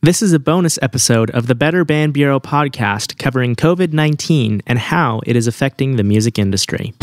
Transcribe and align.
This 0.00 0.22
is 0.22 0.32
a 0.32 0.38
bonus 0.38 0.78
episode 0.80 1.28
of 1.32 1.48
the 1.48 1.56
Better 1.56 1.84
Band 1.84 2.14
Bureau 2.14 2.38
podcast 2.38 3.18
covering 3.18 3.56
COVID 3.56 3.92
19 3.92 4.62
and 4.64 4.78
how 4.78 5.20
it 5.26 5.34
is 5.34 5.48
affecting 5.48 5.96
the 5.96 6.04
music 6.04 6.38
industry. 6.38 6.94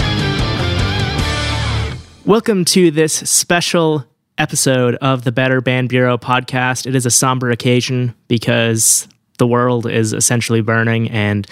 Welcome 2.24 2.64
to 2.64 2.92
this 2.92 3.14
special 3.14 4.06
episode 4.38 4.96
of 4.96 5.26
the 5.26 5.34
Better 5.34 5.60
Band 5.60 5.90
Bureau 5.90 6.18
podcast. 6.18 6.88
It 6.88 6.96
is 6.96 7.06
a 7.06 7.12
somber 7.12 7.52
occasion 7.52 8.16
because 8.30 9.10
the 9.40 9.46
world 9.46 9.86
is 9.86 10.14
essentially 10.14 10.62
burning 10.62 11.10
and 11.12 11.46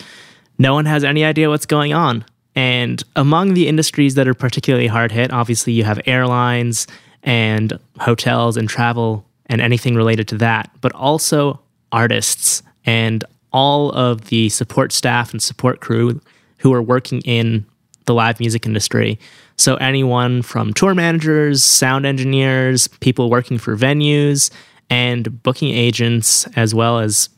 no 0.57 0.73
one 0.73 0.85
has 0.85 1.03
any 1.03 1.25
idea 1.25 1.49
what's 1.49 1.65
going 1.65 1.93
on. 1.93 2.23
And 2.55 3.03
among 3.17 3.53
the 3.53 3.67
industries 3.67 4.15
that 4.15 4.29
are 4.29 4.33
particularly 4.33 4.87
hard 4.87 5.11
hit, 5.11 5.33
obviously, 5.33 5.73
you 5.73 5.83
have 5.83 5.99
airlines 6.05 6.87
and 7.21 7.77
hotels 7.99 8.55
and 8.55 8.69
travel 8.69 9.25
and 9.53 9.61
anything 9.61 9.93
related 9.93 10.27
to 10.27 10.37
that, 10.39 10.71
but 10.81 10.91
also 10.93 11.61
artists 11.91 12.63
and 12.85 13.23
all 13.51 13.91
of 13.91 14.25
the 14.25 14.49
support 14.49 14.91
staff 14.91 15.31
and 15.31 15.43
support 15.43 15.79
crew 15.79 16.19
who 16.57 16.73
are 16.73 16.81
working 16.81 17.21
in 17.21 17.63
the 18.05 18.15
live 18.15 18.39
music 18.39 18.65
industry. 18.65 19.19
So, 19.55 19.75
anyone 19.75 20.41
from 20.41 20.73
tour 20.73 20.95
managers, 20.95 21.61
sound 21.61 22.07
engineers, 22.07 22.87
people 22.87 23.29
working 23.29 23.59
for 23.59 23.77
venues, 23.77 24.49
and 24.89 25.43
booking 25.43 25.69
agents, 25.69 26.47
as 26.55 26.73
well 26.73 26.97
as 26.97 27.29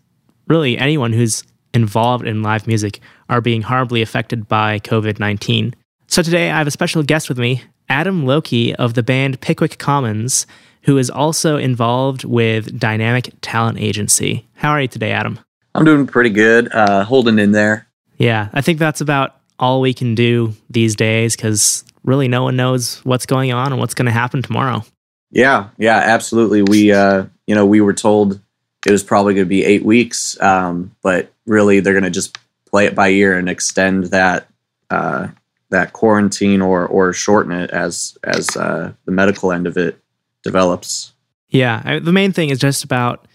really 0.48 0.77
anyone 0.77 1.12
who's 1.12 1.43
involved 1.73 2.26
in 2.26 2.41
live 2.41 2.66
music, 2.66 3.02
are 3.27 3.41
being 3.41 3.62
horribly 3.62 4.02
affected 4.02 4.48
by 4.48 4.79
COVID 4.79 5.20
19. 5.20 5.76
So, 6.07 6.21
today 6.21 6.49
I 6.49 6.57
have 6.59 6.68
a 6.68 6.71
special 6.71 7.04
guest 7.04 7.27
with 7.27 7.38
me, 7.38 7.62
Adam 7.90 8.23
Loellke 8.23 8.73
of 8.76 8.93
the 8.93 9.04
band 9.04 9.41
Pickwick 9.41 9.79
Commons 9.79 10.48
who 10.85 10.98
is 10.99 11.09
also 11.09 11.57
involved 11.57 12.23
with 12.23 12.80
Dynamic 12.80 13.34
Talent 13.41 13.80
Agency. 13.80 14.48
How 14.53 14.70
are 14.70 14.81
you 14.81 14.88
today, 14.88 15.12
Adam? 15.12 15.39
I'm 15.73 15.84
doing 15.84 16.05
pretty 16.05 16.30
good, 16.30 16.71
uh, 16.73 17.03
holding 17.03 17.39
in 17.39 17.52
there. 17.52 17.88
Yeah, 18.18 18.49
I 18.54 18.62
think 18.62 18.79
that's 18.79 19.01
about 19.01 19.35
all 19.60 19.82
we 19.82 19.93
can 19.93 20.15
do 20.15 20.54
these 20.70 20.95
days 20.95 21.35
because 21.35 21.84
really 22.04 22.27
no 22.27 22.43
one 22.43 22.55
knows 22.55 23.04
what's 23.04 23.26
going 23.26 23.51
on 23.51 23.71
and 23.71 23.79
what's 23.79 23.95
going 23.95 24.05
to 24.05 24.12
happen 24.12 24.41
tomorrow. 24.41 24.84
Yeah, 25.32 25.70
yeah, 25.77 25.98
absolutely. 25.98 26.62
We, 26.62 26.91
uh, 26.91 27.26
you 27.48 27.55
know, 27.55 27.65
we 27.65 27.82
were 27.82 27.93
told 27.93 28.40
it 28.85 28.91
was 28.91 29.04
probably 29.04 29.34
going 29.34 29.45
to 29.45 29.49
be 29.49 29.65
eight 29.65 29.84
weeks, 29.84 30.40
um, 30.40 30.95
but 31.01 31.32
really 31.48 31.79
they're 31.79 31.93
going 31.93 32.04
to 32.04 32.12
just 32.12 32.38
play 32.70 32.85
it 32.85 32.93
by 32.93 33.10
ear 33.10 33.38
and 33.38 33.49
extend 33.49 34.05
that 34.05 34.48
uh, 34.91 35.29
that 35.71 35.93
quarantine 35.93 36.62
or 36.62 36.85
or 36.85 37.12
shorten 37.12 37.51
it 37.51 37.71
as 37.71 38.17
as 38.23 38.55
uh, 38.55 38.93
the 39.05 39.12
medical 39.12 39.51
end 39.51 39.65
of 39.65 39.77
it 39.77 39.99
develops. 40.46 41.12
Yeah, 41.49 41.82
I, 41.84 41.99
the 41.99 42.13
main 42.13 42.32
thing 42.32 42.49
is 42.49 42.60
just 42.60 42.85
about 42.85 43.27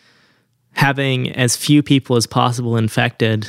having 0.72 1.30
as 1.32 1.56
few 1.56 1.82
people 1.82 2.16
as 2.16 2.26
possible 2.26 2.76
infected 2.76 3.48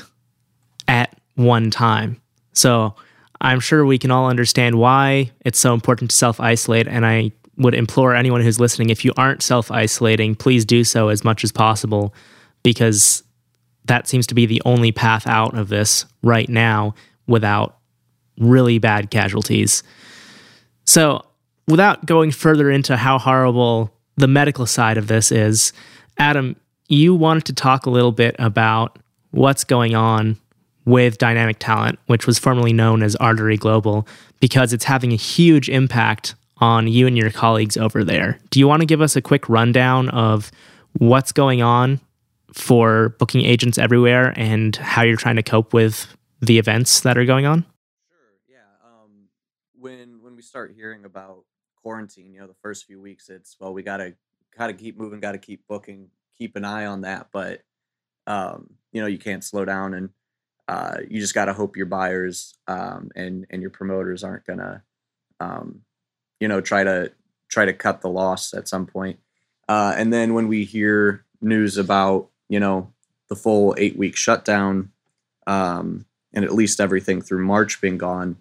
at 0.87 1.15
one 1.35 1.71
time. 1.71 2.19
So 2.51 2.95
I'm 3.39 3.59
sure 3.59 3.85
we 3.85 3.97
can 3.97 4.11
all 4.11 4.27
understand 4.27 4.77
why 4.77 5.31
it's 5.45 5.59
so 5.59 5.73
important 5.73 6.11
to 6.11 6.17
self 6.17 6.39
isolate. 6.39 6.87
And 6.87 7.05
I 7.05 7.31
would 7.57 7.75
implore 7.75 8.15
anyone 8.15 8.41
who's 8.41 8.59
listening 8.59 8.89
if 8.89 9.05
you 9.05 9.13
aren't 9.15 9.43
self 9.43 9.71
isolating, 9.71 10.35
please 10.35 10.65
do 10.65 10.83
so 10.83 11.07
as 11.07 11.23
much 11.23 11.43
as 11.43 11.51
possible 11.51 12.13
because 12.63 13.23
that 13.85 14.07
seems 14.07 14.27
to 14.27 14.35
be 14.35 14.45
the 14.45 14.61
only 14.65 14.91
path 14.91 15.27
out 15.27 15.57
of 15.57 15.69
this 15.69 16.05
right 16.23 16.49
now 16.49 16.93
without 17.27 17.77
really 18.39 18.79
bad 18.79 19.11
casualties. 19.11 19.83
So 20.85 21.23
without 21.71 22.05
going 22.05 22.31
further 22.31 22.69
into 22.69 22.97
how 22.97 23.17
horrible 23.17 23.91
the 24.17 24.27
medical 24.27 24.65
side 24.65 24.97
of 24.97 25.07
this 25.07 25.31
is, 25.31 25.73
Adam, 26.17 26.55
you 26.89 27.15
wanted 27.15 27.45
to 27.45 27.53
talk 27.53 27.85
a 27.85 27.89
little 27.89 28.11
bit 28.11 28.35
about 28.37 28.99
what's 29.31 29.63
going 29.63 29.95
on 29.95 30.37
with 30.85 31.17
Dynamic 31.17 31.57
Talent, 31.59 31.97
which 32.07 32.27
was 32.27 32.37
formerly 32.37 32.73
known 32.73 33.01
as 33.01 33.15
Artery 33.15 33.55
Global, 33.55 34.07
because 34.39 34.73
it's 34.73 34.83
having 34.83 35.13
a 35.13 35.15
huge 35.15 35.69
impact 35.69 36.35
on 36.57 36.87
you 36.87 37.07
and 37.07 37.17
your 37.17 37.31
colleagues 37.31 37.77
over 37.77 38.03
there. 38.03 38.37
Do 38.49 38.59
you 38.59 38.67
want 38.67 38.81
to 38.81 38.85
give 38.85 39.01
us 39.01 39.15
a 39.15 39.21
quick 39.21 39.47
rundown 39.47 40.09
of 40.09 40.51
what's 40.93 41.31
going 41.31 41.61
on 41.61 42.01
for 42.53 43.15
booking 43.17 43.45
agents 43.45 43.77
everywhere 43.77 44.33
and 44.35 44.75
how 44.75 45.03
you're 45.03 45.15
trying 45.15 45.37
to 45.37 45.43
cope 45.43 45.73
with 45.73 46.15
the 46.41 46.59
events 46.59 46.99
that 47.01 47.17
are 47.17 47.25
going 47.25 47.45
on? 47.45 47.65
Sure. 48.09 48.33
Yeah. 48.49 48.57
Um, 48.85 49.29
when 49.79 50.21
when 50.21 50.35
we 50.35 50.41
start 50.41 50.73
hearing 50.75 51.05
about 51.05 51.45
quarantine, 51.81 52.33
you 52.33 52.39
know, 52.39 52.47
the 52.47 52.53
first 52.61 52.85
few 52.85 52.99
weeks, 52.99 53.29
it's 53.29 53.55
well, 53.59 53.73
we 53.73 53.83
gotta 53.83 54.15
gotta 54.57 54.73
keep 54.73 54.97
moving, 54.97 55.19
gotta 55.19 55.37
keep 55.37 55.67
booking, 55.67 56.09
keep 56.37 56.55
an 56.55 56.65
eye 56.65 56.85
on 56.85 57.01
that. 57.01 57.27
But 57.31 57.61
um, 58.27 58.71
you 58.91 59.01
know, 59.01 59.07
you 59.07 59.17
can't 59.17 59.43
slow 59.43 59.65
down, 59.65 59.93
and 59.93 60.09
uh, 60.67 60.97
you 61.09 61.19
just 61.19 61.33
gotta 61.33 61.53
hope 61.53 61.75
your 61.75 61.85
buyers 61.85 62.55
um, 62.67 63.09
and 63.15 63.45
and 63.49 63.61
your 63.61 63.71
promoters 63.71 64.23
aren't 64.23 64.45
gonna, 64.45 64.83
um, 65.39 65.81
you 66.39 66.47
know, 66.47 66.61
try 66.61 66.83
to 66.83 67.11
try 67.49 67.65
to 67.65 67.73
cut 67.73 68.01
the 68.01 68.09
loss 68.09 68.53
at 68.53 68.67
some 68.67 68.85
point. 68.85 69.19
Uh, 69.67 69.93
and 69.97 70.11
then 70.11 70.33
when 70.33 70.47
we 70.47 70.63
hear 70.63 71.25
news 71.41 71.77
about 71.77 72.29
you 72.49 72.59
know 72.59 72.91
the 73.29 73.35
full 73.35 73.75
eight 73.77 73.97
week 73.97 74.15
shutdown, 74.15 74.91
um, 75.47 76.05
and 76.33 76.45
at 76.45 76.53
least 76.53 76.79
everything 76.79 77.21
through 77.21 77.45
March 77.45 77.81
being 77.81 77.97
gone, 77.97 78.37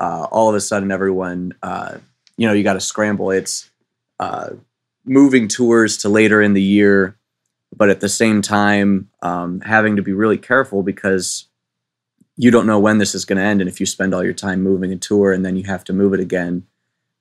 uh, 0.00 0.26
all 0.30 0.48
of 0.48 0.54
a 0.54 0.60
sudden 0.60 0.90
everyone 0.90 1.54
uh, 1.62 1.98
you 2.36 2.46
know 2.46 2.52
you 2.52 2.62
got 2.62 2.74
to 2.74 2.80
scramble. 2.80 3.30
It's 3.30 3.70
uh, 4.18 4.50
moving 5.04 5.48
tours 5.48 5.98
to 5.98 6.08
later 6.08 6.40
in 6.40 6.54
the 6.54 6.62
year, 6.62 7.16
but 7.74 7.90
at 7.90 8.00
the 8.00 8.08
same 8.08 8.42
time 8.42 9.10
um, 9.22 9.60
having 9.60 9.96
to 9.96 10.02
be 10.02 10.12
really 10.12 10.38
careful 10.38 10.82
because 10.82 11.46
you 12.36 12.50
don't 12.50 12.66
know 12.66 12.80
when 12.80 12.98
this 12.98 13.14
is 13.14 13.24
going 13.24 13.38
to 13.38 13.44
end, 13.44 13.60
and 13.60 13.68
if 13.68 13.80
you 13.80 13.86
spend 13.86 14.14
all 14.14 14.24
your 14.24 14.32
time 14.32 14.62
moving 14.62 14.92
a 14.92 14.96
tour 14.96 15.32
and 15.32 15.44
then 15.44 15.56
you 15.56 15.64
have 15.64 15.84
to 15.84 15.92
move 15.92 16.14
it 16.14 16.20
again 16.20 16.66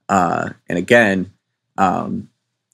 uh, 0.09 0.49
and 0.67 0.77
again, 0.77 1.33
um, 1.77 2.29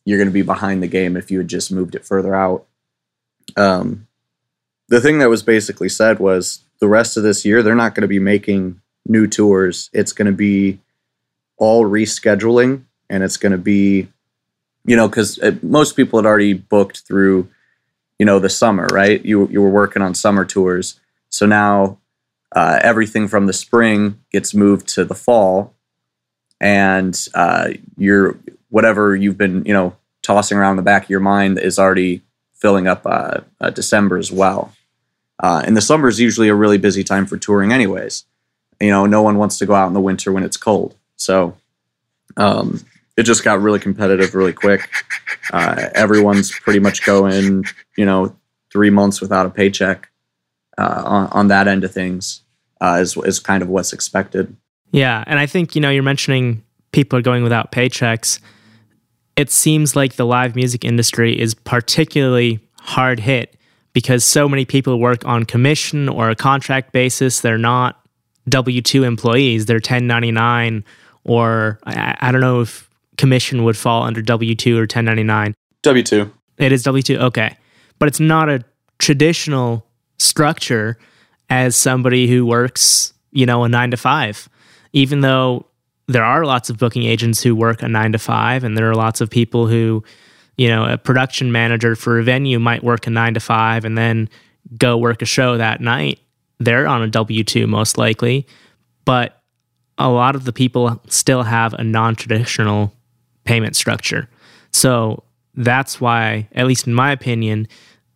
you're 0.06 0.18
going 0.18 0.28
to 0.28 0.34
be 0.34 0.42
behind 0.42 0.82
the 0.82 0.88
game 0.88 1.16
if 1.16 1.30
you 1.32 1.38
had 1.40 1.48
just 1.48 1.72
moved 1.72 1.96
it 1.96 2.06
further 2.06 2.36
out. 2.36 2.66
Um, 3.56 4.08
the 4.88 5.02
thing 5.02 5.20
that 5.20 5.30
was 5.30 5.44
basically 5.44 5.90
said 5.90 6.20
was 6.20 6.64
the 6.80 6.88
rest 6.88 7.18
of 7.18 7.24
this 7.24 7.46
year 7.46 7.62
they're 7.62 7.76
not 7.76 7.96
going 7.96 8.02
to 8.02 8.08
be 8.08 8.20
making 8.20 8.82
new 9.06 9.28
tours. 9.28 9.90
It's 9.94 10.12
going 10.12 10.26
to 10.26 10.32
be 10.32 10.80
all 11.60 11.86
rescheduling 11.86 12.84
and 13.10 13.24
it's 13.24 13.38
going 13.38 13.52
to 13.52 13.58
be 13.58 14.08
you 14.86 14.96
know 14.96 15.08
because 15.08 15.38
uh, 15.40 15.56
most 15.62 15.96
people 15.96 16.18
had 16.18 16.26
already 16.26 16.54
booked 16.54 17.02
through 17.02 17.48
you 18.20 18.26
know 18.26 18.38
the 18.38 18.50
summer 18.50 18.86
right? 18.92 19.26
You, 19.26 19.48
you 19.48 19.62
were 19.62 19.70
working 19.70 20.02
on 20.02 20.14
summer 20.14 20.46
tours. 20.46 21.00
So 21.30 21.46
now 21.46 21.98
uh, 22.56 22.80
everything 22.82 23.28
from 23.28 23.48
the 23.48 23.54
spring 23.54 24.20
gets 24.32 24.54
moved 24.54 24.88
to 24.90 25.06
the 25.06 25.16
fall. 25.16 25.74
And 26.60 27.18
uh, 27.34 27.70
you're 27.98 28.38
whatever 28.70 29.16
you've 29.16 29.38
been 29.38 29.64
you 29.66 29.74
know 29.74 29.96
tossing 30.22 30.58
around 30.58 30.76
the 30.76 30.84
back 30.84 31.06
of 31.06 31.10
your 31.10 31.22
mind 31.22 31.58
is 31.58 31.80
already 31.80 32.22
filling 32.54 32.88
up 32.88 33.06
uh, 33.06 33.40
uh 33.62 33.70
december 33.70 34.18
as 34.18 34.32
well. 34.32 34.74
Uh, 35.42 35.64
and 35.66 35.78
the 35.78 35.82
summer 35.82 36.10
is 36.10 36.20
usually 36.20 36.50
a 36.50 36.56
really 36.56 36.78
busy 36.78 37.04
time 37.04 37.26
for 37.26 37.38
touring 37.38 37.72
anyways. 37.72 38.26
You 38.82 38.90
know 38.90 39.06
no 39.06 39.22
one 39.22 39.38
wants 39.38 39.58
to 39.60 39.66
go 39.66 39.74
out 39.74 39.88
in 39.88 39.94
the 39.94 40.02
winter 40.02 40.34
when 40.34 40.44
it's 40.44 40.58
cold 40.58 40.96
so 41.20 41.56
um, 42.38 42.84
it 43.18 43.24
just 43.24 43.44
got 43.44 43.62
really 43.62 43.80
competitive 43.80 44.34
really 44.34 44.54
quick. 44.54 44.90
Uh, 45.52 45.90
everyone's 45.94 46.52
pretty 46.52 46.80
much 46.80 47.06
going, 47.06 47.66
you 47.98 48.06
know, 48.06 48.36
three 48.72 48.90
months 48.90 49.20
without 49.20 49.46
a 49.46 49.50
paycheck 49.50 50.10
uh, 50.78 51.04
on, 51.06 51.28
on, 51.32 51.48
that 51.48 51.68
end 51.68 51.84
of 51.84 51.92
things 51.92 52.42
uh, 52.82 53.00
is, 53.02 53.18
is 53.18 53.40
kind 53.40 53.64
of 53.64 53.68
what's 53.68 53.92
expected. 53.92 54.56
Yeah. 54.92 55.24
And 55.26 55.40
I 55.40 55.48
think, 55.48 55.76
you 55.76 55.82
know, 55.82 55.90
you're 55.90 56.04
mentioning 56.04 56.64
people 56.92 57.18
are 57.18 57.24
going 57.24 57.42
without 57.44 57.72
paychecks. 57.72 58.40
It 59.36 59.50
seems 59.50 59.96
like 59.96 60.18
the 60.18 60.26
live 60.26 60.56
music 60.56 60.86
industry 60.86 61.40
is 61.40 61.54
particularly 61.56 62.60
hard 62.80 63.20
hit 63.20 63.58
because 63.94 64.24
so 64.24 64.48
many 64.48 64.66
people 64.66 65.00
work 65.00 65.26
on 65.26 65.46
commission 65.46 66.08
or 66.08 66.30
a 66.30 66.36
contract 66.36 66.92
basis. 66.94 67.42
They're 67.42 67.58
not 67.58 68.00
W 68.48 68.82
2 68.82 69.04
employees, 69.04 69.66
they're 69.66 69.76
1099 69.76 70.84
or 71.24 71.80
I, 71.86 72.16
I 72.20 72.32
don't 72.32 72.42
know 72.42 72.62
if 72.62 72.90
commission 73.18 73.64
would 73.64 73.78
fall 73.78 74.04
under 74.04 74.22
W 74.22 74.56
2 74.56 74.78
or 74.78 74.82
1099. 74.82 75.54
W 75.84 76.04
2. 76.04 76.32
It 76.58 76.72
is 76.72 76.84
W 76.84 77.02
2. 77.02 77.18
Okay. 77.18 77.58
But 78.00 78.08
it's 78.08 78.20
not 78.20 78.50
a 78.50 78.64
traditional 78.98 79.86
structure 80.18 80.98
as 81.50 81.76
somebody 81.76 82.28
who 82.28 82.46
works, 82.46 83.14
you 83.32 83.46
know, 83.46 83.64
a 83.64 83.70
nine 83.70 83.92
to 83.92 83.98
five, 83.98 84.48
even 84.94 85.22
though 85.22 85.66
there 86.08 86.24
are 86.24 86.46
lots 86.46 86.70
of 86.70 86.78
booking 86.78 87.04
agents 87.04 87.42
who 87.42 87.56
work 87.56 87.82
a 87.82 87.88
nine 87.88 88.12
to 88.12 88.20
five, 88.20 88.64
and 88.64 88.78
there 88.78 88.90
are 88.90 88.96
lots 88.96 89.22
of 89.22 89.30
people 89.30 89.68
who, 89.68 90.04
you 90.58 90.68
know, 90.68 90.86
a 90.86 90.98
production 90.98 91.52
manager 91.52 91.96
for 91.96 92.20
a 92.20 92.24
venue 92.24 92.60
might 92.60 92.84
work 92.84 93.08
a 93.08 93.10
nine 93.10 93.34
to 93.34 93.40
five 93.40 93.86
and 93.86 93.98
then 93.98 94.30
go 94.78 94.98
work 94.98 95.22
a 95.22 95.26
show 95.26 95.58
that 95.58 95.82
night. 95.82 96.20
They're 96.60 96.88
on 96.88 97.02
a 97.02 97.08
W 97.08 97.44
2 97.44 97.68
most 97.68 97.98
likely. 97.98 98.46
But 99.06 99.39
a 100.00 100.10
lot 100.10 100.36
of 100.36 100.46
the 100.46 100.54
people 100.54 101.00
still 101.08 101.44
have 101.44 101.74
a 101.74 101.84
non 101.84 102.16
traditional 102.16 102.94
payment 103.44 103.76
structure. 103.76 104.28
So 104.72 105.24
that's 105.56 106.00
why, 106.00 106.48
at 106.54 106.66
least 106.66 106.88
in 106.88 106.94
my 106.94 107.12
opinion, 107.12 107.68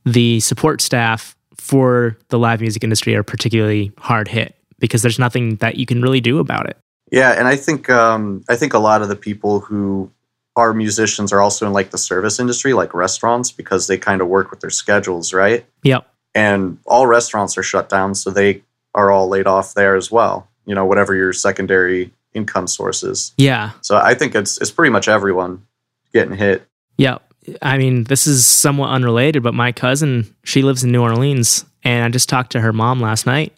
the 0.06 0.40
support 0.40 0.82
staff 0.82 1.36
for 1.56 2.18
the 2.30 2.40
live 2.40 2.62
music 2.62 2.84
industry 2.84 3.16
are 3.16 3.24
particularly 3.24 3.92
hard 3.98 4.28
hit 4.28 4.56
because 4.80 5.02
there's 5.02 5.20
nothing 5.20 5.58
that 5.58 5.76
you 5.76 5.86
can 5.86 6.02
really 6.02 6.22
do 6.22 6.40
about 6.40 6.70
it. 6.70 6.78
Yeah, 7.12 7.32
and 7.32 7.48
I 7.48 7.56
think 7.56 7.90
um, 7.90 8.44
I 8.50 8.56
think 8.56 8.74
a 8.74 8.80
lot 8.80 9.02
of 9.02 9.10
the 9.10 9.16
people 9.16 9.60
who 9.60 10.10
are 10.56 10.74
musicians 10.74 11.32
are 11.34 11.42
also 11.42 11.66
in 11.66 11.74
like 11.74 11.92
the 11.92 11.98
service 11.98 12.40
industry, 12.40 12.74
like 12.74 12.94
restaurants, 12.94 13.52
because 13.52 13.88
they 13.88 13.98
kind 13.98 14.22
of 14.22 14.28
work 14.28 14.52
with 14.52 14.62
their 14.62 14.70
schedules, 14.70 15.34
right? 15.34 15.66
Yep. 15.84 16.08
And 16.36 16.80
all 16.86 17.08
restaurants 17.08 17.58
are 17.58 17.64
shut 17.64 17.90
down, 17.90 18.16
so 18.16 18.32
they 18.32 18.64
are 18.96 19.12
all 19.12 19.28
laid 19.28 19.48
off 19.48 19.74
there 19.74 19.96
as 19.96 20.12
well. 20.12 20.48
You 20.66 20.76
know, 20.76 20.86
whatever 20.86 21.14
your 21.14 21.34
secondary 21.34 22.12
income 22.34 22.68
sources. 22.68 23.34
Yeah. 23.38 23.72
So 23.82 23.98
I 23.98 24.14
think 24.14 24.36
it's 24.36 24.60
it's 24.60 24.72
pretty 24.72 24.92
much 24.92 25.08
everyone 25.08 25.66
getting 26.14 26.36
hit. 26.36 26.68
Yep. 26.98 27.22
I 27.62 27.78
mean, 27.78 28.06
this 28.06 28.26
is 28.28 28.46
somewhat 28.46 28.90
unrelated, 28.90 29.44
but 29.44 29.54
my 29.54 29.72
cousin, 29.72 30.34
she 30.44 30.62
lives 30.62 30.84
in 30.84 30.92
New 30.92 31.02
Orleans, 31.02 31.66
and 31.84 32.06
I 32.06 32.10
just 32.10 32.30
talked 32.30 32.54
to 32.54 32.62
her 32.62 32.72
mom 32.72 33.02
last 33.02 33.26
night, 33.26 33.52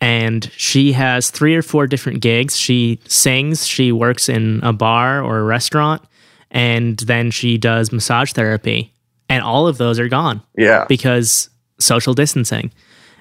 and 0.00 0.50
she 0.56 0.92
has 0.92 1.30
three 1.30 1.54
or 1.54 1.62
four 1.62 1.86
different 1.86 2.20
gigs. 2.20 2.56
She 2.56 3.00
sings, 3.06 3.66
she 3.66 3.92
works 3.92 4.28
in 4.28 4.60
a 4.62 4.72
bar 4.72 5.22
or 5.22 5.40
a 5.40 5.42
restaurant, 5.42 6.02
and 6.50 6.96
then 7.00 7.30
she 7.30 7.58
does 7.58 7.92
massage 7.92 8.32
therapy. 8.32 8.94
And 9.28 9.42
all 9.42 9.68
of 9.68 9.76
those 9.76 9.98
are 9.98 10.08
gone. 10.08 10.42
Yeah. 10.56 10.86
Because 10.88 11.50
social 11.78 12.14
distancing. 12.14 12.72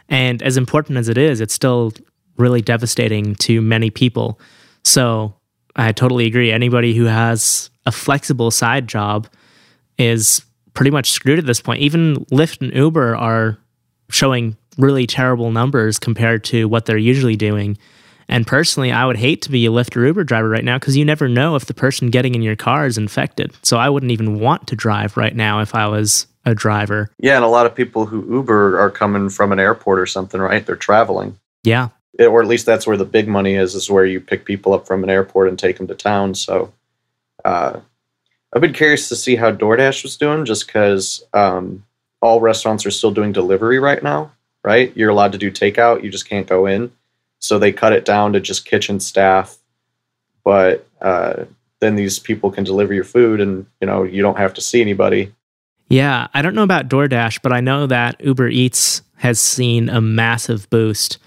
And 0.07 0.41
as 0.41 0.55
important 0.55 0.97
as 0.97 1.09
it 1.09 1.17
is, 1.17 1.41
it's 1.41 1.53
still 1.53 1.91
really 2.37 2.61
devastating 2.61 3.35
to 3.35 3.61
many 3.61 3.89
people. 3.89 4.39
So 4.83 5.33
I 5.75 5.91
totally 5.91 6.25
agree. 6.25 6.51
Anybody 6.51 6.95
who 6.95 7.05
has 7.05 7.69
a 7.85 7.91
flexible 7.91 8.51
side 8.51 8.87
job 8.87 9.27
is 9.97 10.43
pretty 10.73 10.91
much 10.91 11.11
screwed 11.11 11.39
at 11.39 11.45
this 11.45 11.61
point. 11.61 11.81
Even 11.81 12.25
Lyft 12.25 12.61
and 12.61 12.73
Uber 12.73 13.15
are 13.15 13.57
showing 14.09 14.55
really 14.77 15.07
terrible 15.07 15.51
numbers 15.51 15.99
compared 15.99 16.43
to 16.45 16.67
what 16.67 16.85
they're 16.85 16.97
usually 16.97 17.35
doing. 17.35 17.77
And 18.29 18.45
personally, 18.45 18.91
I 18.91 19.05
would 19.05 19.17
hate 19.17 19.41
to 19.43 19.51
be 19.51 19.65
a 19.65 19.69
Lyft 19.69 19.95
or 19.95 20.05
Uber 20.05 20.23
driver 20.23 20.49
right 20.49 20.63
now 20.63 20.77
because 20.77 20.97
you 20.97 21.05
never 21.05 21.29
know 21.29 21.55
if 21.55 21.65
the 21.65 21.73
person 21.73 22.09
getting 22.09 22.35
in 22.35 22.41
your 22.41 22.55
car 22.55 22.85
is 22.85 22.97
infected. 22.97 23.55
So 23.63 23.77
I 23.77 23.89
wouldn't 23.89 24.11
even 24.11 24.39
want 24.39 24.67
to 24.67 24.75
drive 24.75 25.15
right 25.17 25.35
now 25.35 25.61
if 25.61 25.73
I 25.73 25.87
was 25.87 26.27
a 26.45 26.53
driver. 26.53 27.09
Yeah, 27.19 27.35
and 27.35 27.45
a 27.45 27.49
lot 27.49 27.65
of 27.65 27.73
people 27.73 28.05
who 28.05 28.25
Uber 28.29 28.79
are 28.79 28.91
coming 28.91 29.29
from 29.29 29.51
an 29.51 29.59
airport 29.59 29.99
or 29.99 30.05
something, 30.05 30.39
right? 30.41 30.65
They're 30.65 30.75
traveling. 30.75 31.39
Yeah. 31.63 31.89
Or 32.19 32.41
at 32.41 32.47
least 32.47 32.65
that's 32.65 32.87
where 32.87 32.97
the 32.97 33.05
big 33.05 33.27
money 33.27 33.55
is, 33.55 33.75
is 33.75 33.91
where 33.91 34.05
you 34.05 34.19
pick 34.19 34.45
people 34.45 34.73
up 34.73 34.87
from 34.87 35.03
an 35.03 35.09
airport 35.09 35.49
and 35.49 35.59
take 35.59 35.77
them 35.77 35.87
to 35.87 35.95
town. 35.95 36.33
So 36.35 36.73
uh, 37.45 37.79
I've 38.53 38.61
been 38.61 38.73
curious 38.73 39.09
to 39.09 39.15
see 39.15 39.35
how 39.35 39.51
DoorDash 39.51 40.03
was 40.03 40.17
doing 40.17 40.45
just 40.45 40.65
because 40.67 41.23
um, 41.33 41.85
all 42.21 42.41
restaurants 42.41 42.85
are 42.85 42.91
still 42.91 43.11
doing 43.11 43.31
delivery 43.31 43.77
right 43.77 44.01
now, 44.01 44.31
right? 44.63 44.95
You're 44.95 45.11
allowed 45.11 45.33
to 45.33 45.37
do 45.37 45.51
takeout, 45.51 46.03
you 46.03 46.09
just 46.09 46.27
can't 46.27 46.47
go 46.47 46.65
in. 46.65 46.91
So 47.39 47.59
they 47.59 47.71
cut 47.71 47.93
it 47.93 48.03
down 48.03 48.33
to 48.33 48.39
just 48.39 48.65
kitchen 48.65 48.99
staff. 48.99 49.57
But 50.43 50.87
uh, 51.01 51.45
then 51.81 51.95
these 51.95 52.17
people 52.17 52.49
can 52.51 52.63
deliver 52.63 52.93
your 52.93 53.03
food 53.03 53.39
and, 53.41 53.67
you 53.79 53.85
know, 53.85 54.03
you 54.03 54.21
don't 54.21 54.37
have 54.37 54.53
to 54.55 54.61
see 54.61 54.81
anybody. 54.81 55.33
Yeah, 55.89 56.27
I 56.33 56.41
don't 56.41 56.55
know 56.55 56.63
about 56.63 56.89
DoorDash, 56.89 57.41
but 57.41 57.53
I 57.53 57.61
know 57.61 57.85
that 57.87 58.19
Uber 58.23 58.49
Eats 58.49 59.01
has 59.17 59.39
seen 59.39 59.89
a 59.89 60.01
massive 60.01 60.69
boost. 60.69 61.17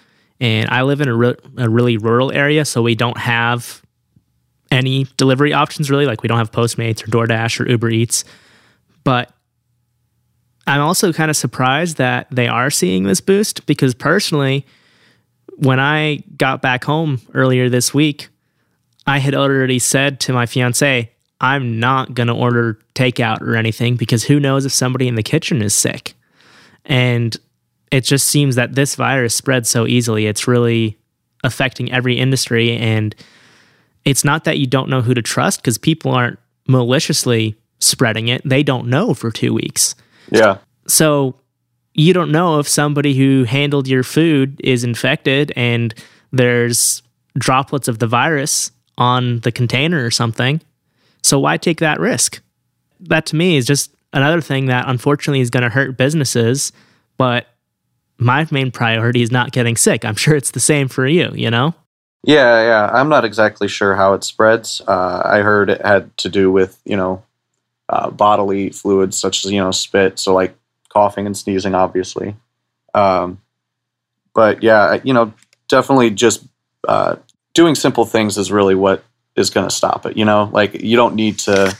And 0.40 0.70
I 0.70 0.82
live 0.82 1.00
in 1.00 1.08
a, 1.08 1.14
re- 1.14 1.36
a 1.58 1.68
really 1.68 1.96
rural 1.96 2.32
area, 2.32 2.64
so 2.64 2.82
we 2.82 2.94
don't 2.94 3.18
have 3.18 3.82
any 4.70 5.06
delivery 5.16 5.52
options 5.52 5.90
really. 5.90 6.06
Like 6.06 6.22
we 6.22 6.28
don't 6.28 6.38
have 6.38 6.52
Postmates 6.52 7.02
or 7.02 7.10
DoorDash 7.10 7.60
or 7.60 7.68
Uber 7.68 7.90
Eats. 7.90 8.24
But 9.04 9.32
I'm 10.66 10.80
also 10.80 11.12
kind 11.12 11.30
of 11.30 11.36
surprised 11.36 11.96
that 11.96 12.28
they 12.30 12.46
are 12.46 12.70
seeing 12.70 13.04
this 13.04 13.20
boost 13.20 13.66
because 13.66 13.94
personally, 13.94 14.64
when 15.56 15.80
I 15.80 16.22
got 16.36 16.62
back 16.62 16.84
home 16.84 17.20
earlier 17.34 17.68
this 17.68 17.92
week, 17.92 18.28
I 19.06 19.18
had 19.18 19.34
already 19.34 19.78
said 19.78 20.20
to 20.20 20.32
my 20.32 20.46
fiance, 20.46 21.10
I'm 21.40 21.80
not 21.80 22.14
going 22.14 22.28
to 22.28 22.34
order 22.34 22.78
takeout 22.94 23.40
or 23.40 23.56
anything 23.56 23.96
because 23.96 24.24
who 24.24 24.38
knows 24.38 24.64
if 24.64 24.72
somebody 24.72 25.08
in 25.08 25.14
the 25.14 25.22
kitchen 25.22 25.62
is 25.62 25.74
sick. 25.74 26.14
And 26.84 27.36
it 27.90 28.02
just 28.02 28.28
seems 28.28 28.56
that 28.56 28.74
this 28.74 28.94
virus 28.94 29.34
spreads 29.34 29.68
so 29.68 29.86
easily. 29.86 30.26
It's 30.26 30.46
really 30.46 30.98
affecting 31.42 31.90
every 31.92 32.18
industry. 32.18 32.76
And 32.76 33.14
it's 34.04 34.24
not 34.24 34.44
that 34.44 34.58
you 34.58 34.66
don't 34.66 34.88
know 34.88 35.02
who 35.02 35.14
to 35.14 35.22
trust 35.22 35.60
because 35.60 35.78
people 35.78 36.12
aren't 36.12 36.38
maliciously 36.68 37.56
spreading 37.80 38.28
it. 38.28 38.42
They 38.44 38.62
don't 38.62 38.88
know 38.88 39.14
for 39.14 39.30
two 39.30 39.52
weeks. 39.52 39.94
Yeah. 40.30 40.58
So 40.86 41.34
you 41.94 42.12
don't 42.12 42.30
know 42.30 42.58
if 42.60 42.68
somebody 42.68 43.14
who 43.14 43.44
handled 43.44 43.88
your 43.88 44.02
food 44.02 44.60
is 44.62 44.84
infected 44.84 45.52
and 45.56 45.94
there's 46.32 47.02
droplets 47.36 47.88
of 47.88 47.98
the 47.98 48.06
virus 48.06 48.70
on 48.98 49.40
the 49.40 49.52
container 49.52 50.04
or 50.04 50.10
something. 50.10 50.60
So 51.22 51.38
why 51.38 51.56
take 51.56 51.80
that 51.80 52.00
risk? 52.00 52.40
That 53.00 53.26
to 53.26 53.36
me 53.36 53.56
is 53.56 53.66
just 53.66 53.94
another 54.12 54.40
thing 54.40 54.66
that 54.66 54.88
unfortunately 54.88 55.40
is 55.40 55.50
going 55.50 55.62
to 55.62 55.68
hurt 55.68 55.96
businesses, 55.96 56.72
but 57.16 57.46
my 58.20 58.46
main 58.50 58.70
priority 58.70 59.22
is 59.22 59.30
not 59.30 59.52
getting 59.52 59.76
sick. 59.76 60.04
I'm 60.04 60.14
sure 60.14 60.36
it's 60.36 60.50
the 60.50 60.60
same 60.60 60.88
for 60.88 61.06
you, 61.06 61.30
you 61.34 61.50
know? 61.50 61.74
Yeah, 62.22 62.62
yeah. 62.62 62.90
I'm 62.92 63.08
not 63.08 63.24
exactly 63.24 63.66
sure 63.66 63.96
how 63.96 64.12
it 64.12 64.24
spreads. 64.24 64.82
Uh, 64.86 65.22
I 65.24 65.40
heard 65.40 65.70
it 65.70 65.84
had 65.84 66.14
to 66.18 66.28
do 66.28 66.52
with, 66.52 66.78
you 66.84 66.96
know, 66.96 67.22
uh, 67.88 68.10
bodily 68.10 68.70
fluids 68.70 69.18
such 69.18 69.44
as, 69.44 69.50
you 69.50 69.60
know, 69.60 69.70
spit. 69.70 70.18
So, 70.18 70.34
like 70.34 70.54
coughing 70.90 71.26
and 71.26 71.36
sneezing, 71.36 71.74
obviously. 71.74 72.36
Um, 72.94 73.40
but 74.34 74.62
yeah, 74.62 75.00
you 75.02 75.14
know, 75.14 75.32
definitely 75.68 76.10
just 76.10 76.44
uh, 76.86 77.16
doing 77.54 77.74
simple 77.74 78.04
things 78.04 78.36
is 78.36 78.52
really 78.52 78.74
what 78.74 79.02
is 79.36 79.50
going 79.50 79.68
to 79.68 79.74
stop 79.74 80.04
it. 80.06 80.16
You 80.16 80.24
know, 80.24 80.50
like 80.52 80.82
you 80.82 80.96
don't 80.96 81.14
need 81.14 81.38
to 81.40 81.76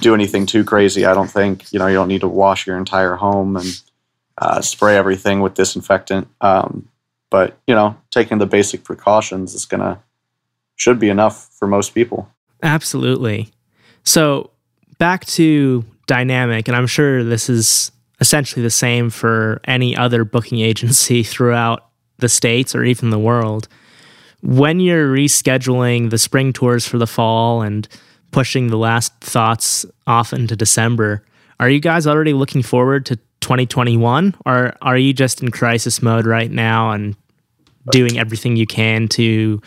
do 0.00 0.14
anything 0.14 0.46
too 0.46 0.64
crazy. 0.64 1.04
I 1.04 1.14
don't 1.14 1.30
think, 1.30 1.70
you 1.72 1.78
know, 1.78 1.88
you 1.88 1.94
don't 1.94 2.08
need 2.08 2.22
to 2.22 2.28
wash 2.28 2.66
your 2.66 2.78
entire 2.78 3.16
home 3.16 3.56
and 3.56 3.80
uh, 4.38 4.60
spray 4.60 4.96
everything 4.96 5.40
with 5.40 5.54
disinfectant. 5.54 6.28
Um, 6.40 6.88
but 7.30 7.58
you 7.66 7.74
know, 7.74 7.96
taking 8.10 8.38
the 8.38 8.46
basic 8.46 8.84
precautions 8.84 9.54
is 9.54 9.66
gonna 9.66 10.02
should 10.76 10.98
be 10.98 11.08
enough 11.08 11.48
for 11.58 11.66
most 11.66 11.94
people. 11.94 12.28
Absolutely. 12.62 13.50
So 14.04 14.50
back 14.98 15.24
to 15.26 15.84
dynamic, 16.06 16.68
and 16.68 16.76
I'm 16.76 16.86
sure 16.86 17.24
this 17.24 17.50
is 17.50 17.92
essentially 18.20 18.62
the 18.62 18.70
same 18.70 19.10
for 19.10 19.60
any 19.64 19.96
other 19.96 20.24
booking 20.24 20.60
agency 20.60 21.22
throughout 21.22 21.84
the 22.18 22.28
states 22.28 22.74
or 22.74 22.84
even 22.84 23.10
the 23.10 23.18
world. 23.18 23.68
When 24.40 24.78
you're 24.78 25.12
rescheduling 25.12 26.10
the 26.10 26.18
spring 26.18 26.52
tours 26.52 26.86
for 26.86 26.98
the 26.98 27.06
fall 27.06 27.62
and 27.62 27.88
pushing 28.30 28.68
the 28.68 28.78
last 28.78 29.12
thoughts 29.20 29.84
off 30.06 30.32
into 30.32 30.54
December, 30.54 31.24
are 31.58 31.68
you 31.68 31.80
guys 31.80 32.06
already 32.06 32.32
looking 32.32 32.62
forward 32.62 33.04
to 33.06 33.18
2021 33.48 34.34
or 34.44 34.76
are 34.82 34.98
you 34.98 35.14
just 35.14 35.42
in 35.42 35.50
crisis 35.50 36.02
mode 36.02 36.26
right 36.26 36.50
now 36.50 36.90
and 36.90 37.16
doing 37.90 38.18
everything 38.18 38.56
you 38.56 38.66
can 38.66 39.08
to 39.08 39.58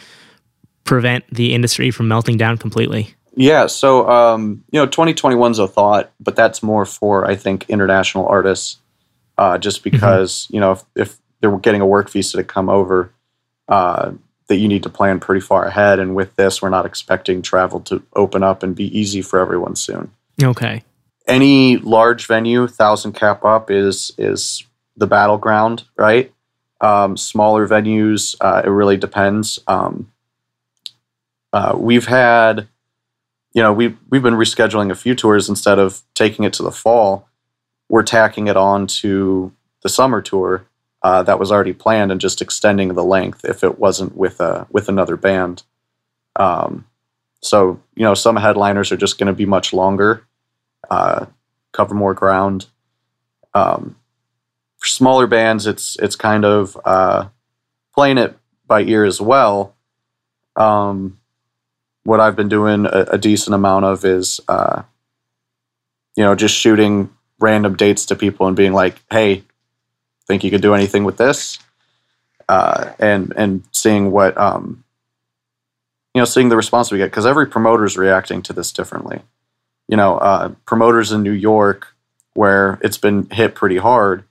prevent 0.84 1.26
the 1.34 1.56
industry 1.56 1.90
from 1.90 2.08
melting 2.08 2.38
down 2.38 2.60
completely 2.60 3.16
yeah 3.36 3.66
so 3.66 4.08
um, 4.08 4.64
you 4.72 4.80
know 4.80 4.86
2021 4.86 5.54
is 5.54 5.58
a 5.58 5.68
thought 5.68 6.12
but 6.20 6.36
that's 6.36 6.62
more 6.62 6.86
for 6.86 7.26
i 7.26 7.36
think 7.36 7.68
international 7.72 8.28
artists 8.28 8.78
uh, 9.40 9.58
just 9.58 9.80
mm-hmm. 9.80 9.90
because 9.90 10.46
mm-hmm. 10.46 10.54
you 10.54 10.60
know 10.60 10.72
if, 10.74 10.84
if, 10.96 11.18
they're 11.40 11.58
getting 11.58 11.82
a 11.82 11.88
work 11.88 12.08
visa 12.12 12.38
to 12.38 12.44
come 12.44 12.70
over 12.70 13.12
uh, 13.68 14.12
that 14.46 14.58
you 14.58 14.68
need 14.68 14.84
to 14.84 14.90
plan 14.90 15.20
pretty 15.20 15.42
far 15.42 15.66
ahead 15.66 15.98
and 15.98 16.14
with 16.14 16.36
this 16.36 16.62
we're 16.62 16.70
not 16.70 16.86
expecting 16.86 17.42
travel 17.42 17.80
to 17.80 18.04
open 18.16 18.44
up 18.44 18.62
and 18.62 18.76
be 18.76 18.96
easy 18.96 19.24
for 19.24 19.40
everyone 19.40 19.76
soon 19.76 20.12
okay 20.44 20.84
any 21.28 21.78
large 21.78 22.28
venue, 22.28 22.68
thousand 22.68 23.14
cap 23.14 23.46
up 23.46 23.70
is 23.72 24.12
is 24.18 24.64
the 24.98 25.08
battleground, 25.08 25.84
right? 25.96 26.34
Um, 26.82 27.16
smaller 27.16 27.68
venues, 27.68 28.36
uh, 28.42 28.64
it 28.66 28.70
really 28.70 28.98
depends. 28.98 29.60
Um, 29.68 30.12
uh, 31.54 31.76
we've 31.78 32.08
had, 32.08 32.68
you 33.54 33.62
know, 33.62 33.72
we've 33.72 33.98
we've 34.10 34.24
been 34.24 34.36
rescheduling 34.36 34.92
a 34.92 34.96
few 34.96 35.16
tours 35.16 35.48
instead 35.48 35.80
of 35.80 36.02
taking 36.16 36.46
it 36.46 36.54
to 36.54 36.64
the 36.64 36.72
fall. 36.72 37.28
We're 37.90 38.04
tacking 38.04 38.48
it 38.48 38.58
on 38.58 38.88
to 38.88 39.52
the 39.84 39.90
summer 39.90 40.22
tour 40.22 40.66
uh, 41.04 41.24
that 41.24 41.40
was 41.40 41.52
already 41.52 41.74
planned 41.74 42.12
and 42.12 42.22
just 42.22 42.42
extending 42.42 42.94
the 42.94 43.04
length 43.04 43.44
if 43.46 43.64
it 43.64 43.80
wasn't 43.80 44.16
with 44.16 44.40
a 44.40 44.68
with 44.72 44.90
another 44.90 45.18
band. 45.18 45.64
Um, 46.36 46.88
so 47.42 47.80
you 47.96 48.04
know, 48.04 48.14
some 48.14 48.38
headliners 48.38 48.92
are 48.92 48.98
just 48.98 49.18
going 49.18 49.28
to 49.28 49.34
be 49.34 49.46
much 49.46 49.74
longer 49.74 50.26
uh, 50.90 51.26
cover 51.72 51.94
more 51.94 52.14
ground. 52.14 52.68
Um, 53.54 53.96
for 54.78 54.88
smaller 54.88 55.28
bands, 55.28 55.68
it's 55.68 55.96
it's 56.00 56.16
kind 56.16 56.44
of 56.44 56.80
uh, 56.86 57.28
playing 57.94 58.18
it 58.18 58.38
by 58.66 58.82
ear 58.82 59.06
as 59.06 59.22
well. 59.22 59.76
Um, 60.56 61.20
what 62.04 62.20
I've 62.20 62.36
been 62.36 62.50
doing 62.50 62.86
a, 62.86 63.06
a 63.12 63.18
decent 63.18 63.54
amount 63.54 63.86
of 63.86 64.04
is, 64.04 64.42
uh, 64.48 64.84
you 66.16 66.24
know, 66.24 66.36
just 66.36 66.56
shooting 66.56 67.10
random 67.40 67.76
dates 67.76 68.06
to 68.08 68.16
people 68.16 68.48
and 68.48 68.56
being 68.56 68.74
like, 68.74 69.02
"Hey, 69.12 69.44
think 70.28 70.44
you 70.44 70.52
could 70.52 70.62
do 70.62 70.74
anything 70.74 71.04
with 71.04 71.18
this?" 71.18 71.60
Uh, 72.50 72.92
and 73.00 73.34
and 73.36 73.64
seeing 73.72 74.12
what 74.12 74.38
um, 74.38 74.84
you 76.14 76.22
know, 76.22 76.26
seeing 76.26 76.50
the 76.50 76.58
response 76.58 76.92
we 76.92 76.98
get 76.98 77.12
because 77.12 77.26
every 77.26 77.48
promoter 77.48 77.86
is 77.86 77.98
reacting 77.98 78.42
to 78.44 78.54
this 78.54 78.72
differently. 78.72 79.22
You 79.92 79.98
know, 79.98 80.18
uh, 80.18 80.50
promoters 80.66 81.12
in 81.12 81.22
New 81.22 81.32
York, 81.32 81.96
where 82.34 82.80
it's 82.82 82.98
been 82.98 83.30
hit 83.30 83.54
pretty 83.54 83.78
hard, 83.78 84.24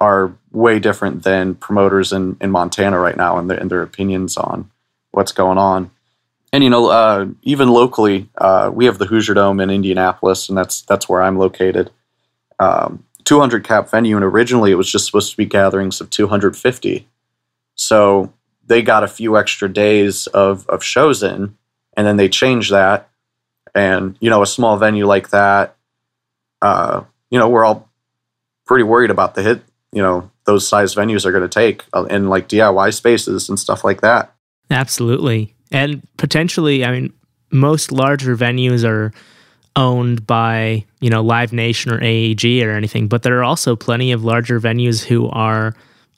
are 0.00 0.36
way 0.50 0.78
different 0.78 1.22
than 1.22 1.54
promoters 1.54 2.12
in, 2.12 2.36
in 2.40 2.50
Montana 2.50 2.98
right 2.98 3.16
now 3.16 3.38
and 3.38 3.48
their, 3.48 3.58
and 3.58 3.70
their 3.70 3.82
opinions 3.82 4.36
on 4.36 4.70
what's 5.12 5.32
going 5.32 5.58
on. 5.58 5.90
And 6.52 6.64
you 6.64 6.70
know, 6.70 6.86
uh, 6.88 7.26
even 7.42 7.68
locally, 7.68 8.28
uh, 8.38 8.70
we 8.72 8.86
have 8.86 8.98
the 8.98 9.06
Hoosier 9.06 9.34
Dome 9.34 9.60
in 9.60 9.70
Indianapolis, 9.70 10.48
and 10.48 10.56
that's 10.56 10.82
that's 10.82 11.08
where 11.08 11.22
I'm 11.22 11.38
located. 11.38 11.90
Um, 12.58 13.04
200 13.24 13.64
cap 13.64 13.90
venue, 13.90 14.16
and 14.16 14.24
originally 14.24 14.70
it 14.70 14.76
was 14.76 14.90
just 14.90 15.04
supposed 15.04 15.30
to 15.32 15.36
be 15.36 15.44
gatherings 15.44 16.00
of 16.00 16.08
250. 16.08 17.06
So 17.74 18.32
they 18.66 18.80
got 18.80 19.04
a 19.04 19.08
few 19.08 19.36
extra 19.36 19.68
days 19.68 20.26
of 20.28 20.66
of 20.68 20.82
shows 20.82 21.22
in, 21.22 21.56
and 21.96 22.06
then 22.06 22.16
they 22.16 22.28
changed 22.28 22.72
that. 22.72 23.10
And 23.76 24.16
you 24.20 24.30
know, 24.30 24.42
a 24.42 24.46
small 24.46 24.76
venue 24.76 25.06
like 25.06 25.30
that, 25.30 25.76
uh, 26.62 27.04
you 27.30 27.38
know, 27.38 27.48
we're 27.48 27.64
all 27.64 27.88
pretty 28.66 28.84
worried 28.84 29.10
about 29.10 29.34
the 29.34 29.42
hit. 29.42 29.62
You 29.92 30.02
know, 30.02 30.30
those 30.44 30.66
size 30.66 30.94
venues 30.94 31.24
are 31.24 31.30
going 31.30 31.42
to 31.42 31.48
take 31.48 31.84
uh, 31.92 32.04
in 32.04 32.28
like 32.28 32.48
DIY 32.48 32.94
spaces 32.94 33.48
and 33.48 33.58
stuff 33.58 33.84
like 33.84 34.00
that. 34.00 34.34
Absolutely, 34.70 35.54
and 35.70 36.02
potentially, 36.16 36.84
I 36.84 36.90
mean, 36.90 37.12
most 37.52 37.92
larger 37.92 38.36
venues 38.36 38.84
are 38.84 39.12
owned 39.76 40.26
by 40.26 40.84
you 41.00 41.10
know 41.10 41.22
Live 41.22 41.52
Nation 41.52 41.92
or 41.92 42.02
AEG 42.02 42.62
or 42.62 42.72
anything, 42.72 43.06
but 43.06 43.22
there 43.22 43.38
are 43.38 43.44
also 43.44 43.76
plenty 43.76 44.10
of 44.10 44.24
larger 44.24 44.58
venues 44.58 45.04
who 45.04 45.28
are 45.28 45.76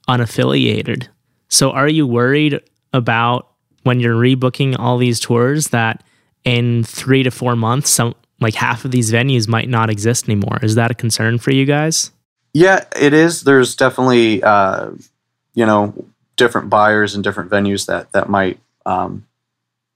unaffiliated 0.09 1.09
so 1.49 1.71
are 1.71 1.89
you 1.89 2.07
worried 2.07 2.61
about 2.93 3.49
when 3.83 4.01
you're 4.01 4.17
rebooking 4.17 4.79
all 4.79 4.99
these 4.99 5.19
tours 5.19 5.69
that 5.69 6.05
in 6.49 6.83
three 6.83 7.23
to 7.23 7.31
four 7.31 7.55
months, 7.55 7.91
some 7.91 8.15
like 8.41 8.55
half 8.55 8.87
of 8.87 8.91
these 8.91 9.13
venues 9.13 9.47
might 9.47 9.69
not 9.69 9.91
exist 9.91 10.29
anymore? 10.29 10.59
Is 10.63 10.77
that 10.77 10.91
a 10.91 10.95
concern 10.95 11.37
for 11.39 11.51
you 11.51 11.67
guys? 11.67 12.11
Yeah, 12.55 12.85
it 12.99 13.13
is. 13.13 13.43
There's 13.43 13.77
definitely 13.77 14.43
uh, 14.43 14.93
you 15.55 15.67
know 15.67 16.07
different 16.37 16.71
buyers 16.71 17.15
and 17.15 17.23
different 17.23 17.51
venues 17.51 17.87
that 17.87 18.11
that 18.13 18.31
might 18.31 18.59
um, 18.87 19.27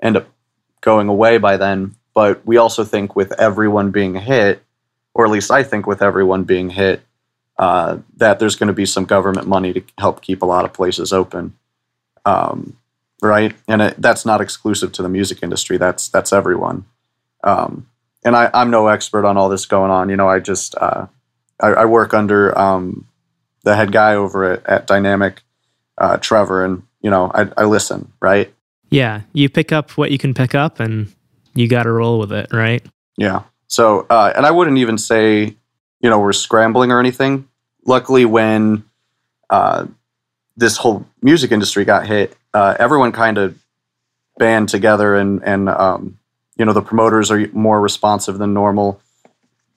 end 0.03 0.19
up 0.19 0.29
going 0.83 1.09
away 1.09 1.39
by 1.39 1.57
then. 1.57 1.95
But 2.15 2.45
we 2.47 2.59
also 2.59 2.85
think 2.85 3.17
with 3.17 3.33
everyone 3.41 3.91
being 3.91 4.15
hit, 4.15 4.63
or 5.15 5.25
at 5.25 5.31
least 5.31 5.51
I 5.51 5.63
think 5.63 5.87
with 5.87 6.03
everyone 6.03 6.45
being 6.45 6.69
hit, 6.69 7.01
uh, 7.59 7.99
that 8.19 8.39
there's 8.39 8.57
going 8.57 8.67
to 8.67 8.75
be 8.75 8.85
some 8.85 9.07
government 9.07 9.47
money 9.47 9.73
to 9.73 9.83
help 9.97 10.21
keep 10.21 10.43
a 10.43 10.47
lot 10.47 10.67
of 10.67 10.75
places 10.75 11.15
open, 11.15 11.55
um, 12.27 12.77
right? 13.23 13.55
And 13.67 13.81
it, 13.81 13.95
that's 13.99 14.27
not 14.27 14.41
exclusive 14.41 14.93
to 14.93 15.03
the 15.03 15.09
music 15.09 15.43
industry. 15.43 15.79
That's 15.79 16.09
that's 16.09 16.33
everyone. 16.33 16.85
Um, 17.45 17.89
and 18.25 18.37
I, 18.37 18.51
am 18.53 18.71
no 18.71 18.89
expert 18.89 19.25
on 19.25 19.37
all 19.37 19.49
this 19.49 19.67
going 19.67 19.91
on. 19.91 20.09
You 20.09 20.17
know, 20.17 20.29
I 20.29 20.41
just 20.41 20.75
uh, 20.77 21.07
I, 21.61 21.69
I, 21.69 21.85
work 21.87 22.15
under 22.15 22.57
um, 22.57 23.09
the 23.65 23.75
head 23.75 23.91
guy 23.91 24.15
over 24.15 24.53
at, 24.53 24.67
at 24.67 24.87
Dynamic, 24.87 25.43
uh, 25.99 26.19
Trevor, 26.19 26.65
and 26.65 26.83
you 27.01 27.11
know 27.11 27.31
I, 27.35 27.49
I 27.57 27.65
listen, 27.65 28.13
right? 28.21 28.53
Yeah, 28.91 29.23
you 29.33 29.49
pick 29.49 29.73
up 29.73 29.93
what 29.93 30.11
you 30.11 30.19
can 30.19 30.35
pick 30.35 30.55
up, 30.55 30.79
and 30.79 31.13
you 31.55 31.67
got 31.67 31.85
to 31.85 31.91
roll 31.91 32.19
with 32.19 32.33
it, 32.33 32.53
right? 32.53 32.85
Yeah. 33.17 33.45
So, 33.67 34.07
uh, 34.11 34.33
and 34.37 34.45
I 34.45 34.51
wouldn't 34.51 34.77
even 34.79 34.99
say 34.99 35.57
you 36.03 36.11
know, 36.11 36.19
we're 36.19 36.33
scrambling 36.33 36.91
or 36.91 37.01
anything. 37.01 37.49
Luckily, 37.87 38.25
when 38.25 38.85
uh, 39.49 39.87
this 40.57 40.77
whole 40.77 41.07
music 41.23 41.53
industry 41.53 41.85
got 41.85 42.07
hit, 42.07 42.37
uh, 42.55 42.77
everyone 42.79 43.13
kind 43.13 43.39
of 43.39 43.59
band 44.39 44.69
together, 44.69 45.17
and 45.17 45.43
and 45.45 45.69
um, 45.69 46.19
you 46.57 46.65
know, 46.65 46.73
the 46.73 46.83
promoters 46.83 47.31
are 47.31 47.49
more 47.53 47.81
responsive 47.81 48.39
than 48.39 48.55
normal. 48.55 49.01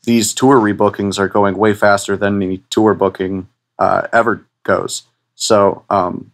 These 0.04 0.34
tour 0.34 0.60
rebookings 0.60 1.18
are 1.18 1.28
going 1.28 1.58
way 1.58 1.74
faster 1.74 2.16
than 2.16 2.42
any 2.42 2.60
tour 2.70 2.94
booking 2.94 3.48
uh, 3.80 4.08
ever 4.14 4.46
goes. 4.64 5.04
So, 5.36 5.84
um, 5.90 6.32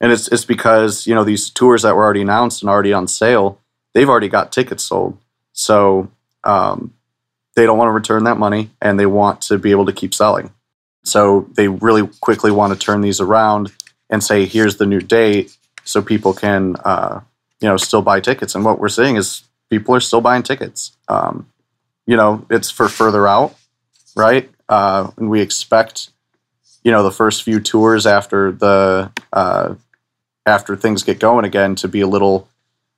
and 0.00 0.12
it's 0.12 0.28
it's 0.28 0.44
because 0.44 1.06
you 1.06 1.14
know 1.14 1.24
these 1.24 1.50
tours 1.50 1.82
that 1.82 1.96
were 1.96 2.04
already 2.04 2.22
announced 2.22 2.62
and 2.62 2.70
already 2.70 2.92
on 2.92 3.08
sale, 3.08 3.58
they've 3.92 4.08
already 4.08 4.28
got 4.28 4.52
tickets 4.52 4.84
sold. 4.84 5.18
So, 5.52 6.10
um, 6.44 6.94
they 7.54 7.66
don't 7.66 7.78
want 7.78 7.88
to 7.88 7.92
return 7.92 8.24
that 8.24 8.38
money 8.38 8.70
and 8.80 8.98
they 8.98 9.06
want 9.06 9.42
to 9.42 9.58
be 9.58 9.70
able 9.70 9.86
to 9.86 9.92
keep 9.92 10.14
selling. 10.14 10.52
So 11.04 11.48
they 11.54 11.68
really 11.68 12.06
quickly 12.20 12.50
want 12.50 12.72
to 12.72 12.78
turn 12.78 13.00
these 13.00 13.20
around 13.20 13.72
and 14.08 14.22
say, 14.22 14.46
here's 14.46 14.76
the 14.76 14.86
new 14.86 15.00
date 15.00 15.56
so 15.84 16.02
people 16.02 16.32
can, 16.32 16.76
uh, 16.84 17.20
you 17.60 17.68
know, 17.68 17.76
still 17.76 18.02
buy 18.02 18.20
tickets. 18.20 18.54
And 18.54 18.64
what 18.64 18.78
we're 18.78 18.88
seeing 18.88 19.16
is 19.16 19.42
people 19.70 19.94
are 19.94 20.00
still 20.00 20.20
buying 20.20 20.42
tickets. 20.42 20.96
Um, 21.08 21.48
you 22.06 22.16
know, 22.16 22.46
it's 22.50 22.70
for 22.70 22.88
further 22.88 23.26
out, 23.26 23.54
right? 24.14 24.50
Uh, 24.68 25.10
and 25.16 25.30
we 25.30 25.40
expect, 25.40 26.10
you 26.84 26.90
know, 26.90 27.02
the 27.02 27.10
first 27.10 27.42
few 27.42 27.60
tours 27.60 28.06
after 28.06 28.52
the 28.52 29.10
uh, 29.32 29.74
after 30.44 30.76
things 30.76 31.02
get 31.02 31.18
going 31.20 31.44
again 31.44 31.74
to 31.76 31.88
be 31.88 32.00
a 32.00 32.06
little 32.06 32.48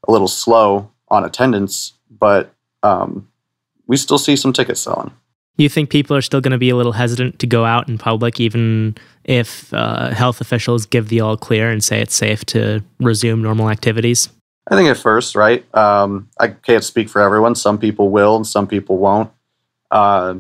a 0.07 0.13
little 0.13 0.29
slow 0.29 0.91
on 1.09 1.25
attendance, 1.25 1.93
but 2.11 2.53
um, 2.83 3.29
we 3.87 3.97
still 3.97 4.19
see 4.19 4.37
some 4.37 4.53
tickets 4.53 4.81
selling. 4.81 5.13
You 5.57 5.69
think 5.69 5.91
people 5.91 6.17
are 6.17 6.23
still 6.23 6.41
going 6.41 6.53
to 6.53 6.59
be 6.59 6.71
a 6.71 6.77
little 6.77 6.93
hesitant 6.93 7.39
to 7.39 7.47
go 7.47 7.65
out 7.65 7.89
in 7.89 7.97
public, 7.97 8.41
even 8.41 8.97
if 9.25 9.73
uh, 9.73 10.11
health 10.11 10.41
officials 10.41 10.85
give 10.85 11.09
the 11.09 11.21
all 11.21 11.37
clear 11.37 11.71
and 11.71 11.83
say 11.83 12.01
it's 12.01 12.15
safe 12.15 12.45
to 12.47 12.83
resume 12.99 13.43
normal 13.43 13.71
activities? 13.71 14.29
I 14.69 14.77
think 14.77 14.89
at 14.89 14.97
first, 14.97 15.37
right? 15.37 15.65
Um, 15.75 16.29
I 16.41 16.49
can't 16.49 16.83
speak 16.83 17.09
for 17.09 17.21
everyone. 17.21 17.55
Some 17.55 17.79
people 17.79 18.09
will, 18.11 18.37
and 18.37 18.47
some 18.47 18.67
people 18.67 18.97
won't. 18.97 19.31
Uh, 19.91 20.37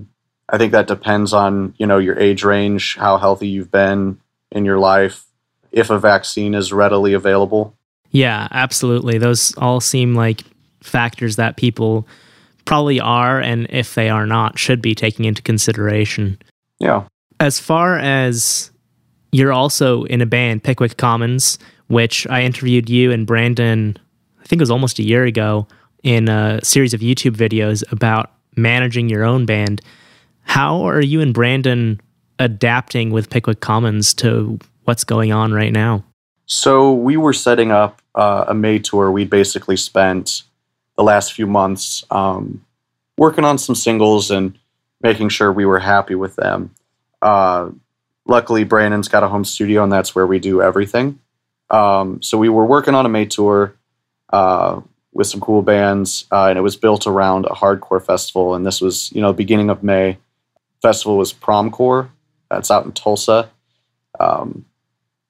I 0.48 0.58
think 0.58 0.72
that 0.72 0.86
depends 0.86 1.32
on 1.32 1.74
you 1.78 1.86
know 1.86 1.98
your 1.98 2.18
age 2.18 2.42
range, 2.42 2.96
how 2.96 3.18
healthy 3.18 3.48
you've 3.48 3.70
been 3.70 4.18
in 4.50 4.64
your 4.64 4.78
life, 4.78 5.24
if 5.72 5.90
a 5.90 5.98
vaccine 5.98 6.54
is 6.54 6.72
readily 6.72 7.12
available. 7.12 7.76
Yeah, 8.10 8.48
absolutely. 8.50 9.18
Those 9.18 9.54
all 9.58 9.80
seem 9.80 10.14
like 10.14 10.42
factors 10.80 11.36
that 11.36 11.56
people 11.56 12.06
probably 12.64 13.00
are, 13.00 13.40
and 13.40 13.66
if 13.70 13.94
they 13.94 14.08
are 14.08 14.26
not, 14.26 14.58
should 14.58 14.80
be 14.80 14.94
taking 14.94 15.24
into 15.24 15.42
consideration. 15.42 16.38
Yeah. 16.80 17.04
As 17.40 17.58
far 17.58 17.98
as 17.98 18.70
you're 19.32 19.52
also 19.52 20.04
in 20.04 20.20
a 20.20 20.26
band, 20.26 20.62
Pickwick 20.62 20.96
Commons, 20.96 21.58
which 21.88 22.26
I 22.28 22.42
interviewed 22.42 22.88
you 22.88 23.12
and 23.12 23.26
Brandon, 23.26 23.98
I 24.40 24.44
think 24.44 24.60
it 24.60 24.62
was 24.62 24.70
almost 24.70 24.98
a 24.98 25.02
year 25.02 25.24
ago, 25.24 25.66
in 26.02 26.28
a 26.28 26.60
series 26.62 26.94
of 26.94 27.00
YouTube 27.00 27.34
videos 27.34 27.82
about 27.90 28.30
managing 28.56 29.08
your 29.08 29.24
own 29.24 29.46
band. 29.46 29.80
How 30.42 30.82
are 30.82 31.00
you 31.00 31.20
and 31.20 31.32
Brandon 31.32 32.00
adapting 32.38 33.10
with 33.10 33.30
Pickwick 33.30 33.60
Commons 33.60 34.12
to 34.14 34.58
what's 34.84 35.02
going 35.02 35.32
on 35.32 35.52
right 35.52 35.72
now? 35.72 36.04
So 36.46 36.92
we 36.92 37.16
were 37.16 37.32
setting 37.32 37.72
up 37.72 38.02
uh, 38.14 38.44
a 38.48 38.54
May 38.54 38.78
tour. 38.78 39.10
We 39.10 39.24
basically 39.24 39.78
spent 39.78 40.42
the 40.96 41.02
last 41.02 41.32
few 41.32 41.46
months 41.46 42.04
um, 42.10 42.64
working 43.16 43.44
on 43.44 43.58
some 43.58 43.74
singles 43.74 44.30
and 44.30 44.58
making 45.02 45.28
sure 45.28 45.52
we 45.52 45.66
were 45.66 45.80
happy 45.80 46.14
with 46.14 46.36
them. 46.36 46.74
Uh, 47.20 47.70
luckily, 48.26 48.64
Brandon's 48.64 49.08
got 49.08 49.22
a 49.22 49.28
home 49.28 49.44
studio, 49.44 49.82
and 49.82 49.92
that's 49.92 50.14
where 50.14 50.26
we 50.26 50.38
do 50.38 50.62
everything. 50.62 51.18
Um, 51.70 52.22
so 52.22 52.38
we 52.38 52.48
were 52.48 52.66
working 52.66 52.94
on 52.94 53.06
a 53.06 53.08
May 53.08 53.26
tour 53.26 53.74
uh, 54.32 54.80
with 55.12 55.26
some 55.26 55.40
cool 55.40 55.62
bands, 55.62 56.26
uh, 56.30 56.46
and 56.46 56.58
it 56.58 56.62
was 56.62 56.76
built 56.76 57.06
around 57.06 57.46
a 57.46 57.50
hardcore 57.50 58.04
festival. 58.04 58.54
And 58.54 58.66
this 58.66 58.80
was, 58.80 59.10
you 59.12 59.20
know, 59.20 59.32
beginning 59.32 59.70
of 59.70 59.82
May. 59.82 60.18
Festival 60.82 61.16
was 61.16 61.32
Promcore. 61.32 62.10
That's 62.50 62.70
out 62.70 62.84
in 62.84 62.92
Tulsa. 62.92 63.50
Um, 64.20 64.66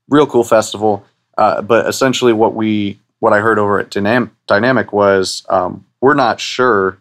real 0.08 0.26
cool 0.26 0.44
festival. 0.44 1.04
Uh, 1.38 1.62
but 1.62 1.86
essentially, 1.88 2.32
what 2.32 2.54
we 2.54 2.98
what 3.20 3.32
I 3.32 3.40
heard 3.40 3.58
over 3.58 3.78
at 3.78 3.90
Dynam- 3.90 4.30
Dynamic 4.46 4.92
was 4.92 5.44
um, 5.48 5.86
we're 6.00 6.14
not 6.14 6.40
sure 6.40 6.98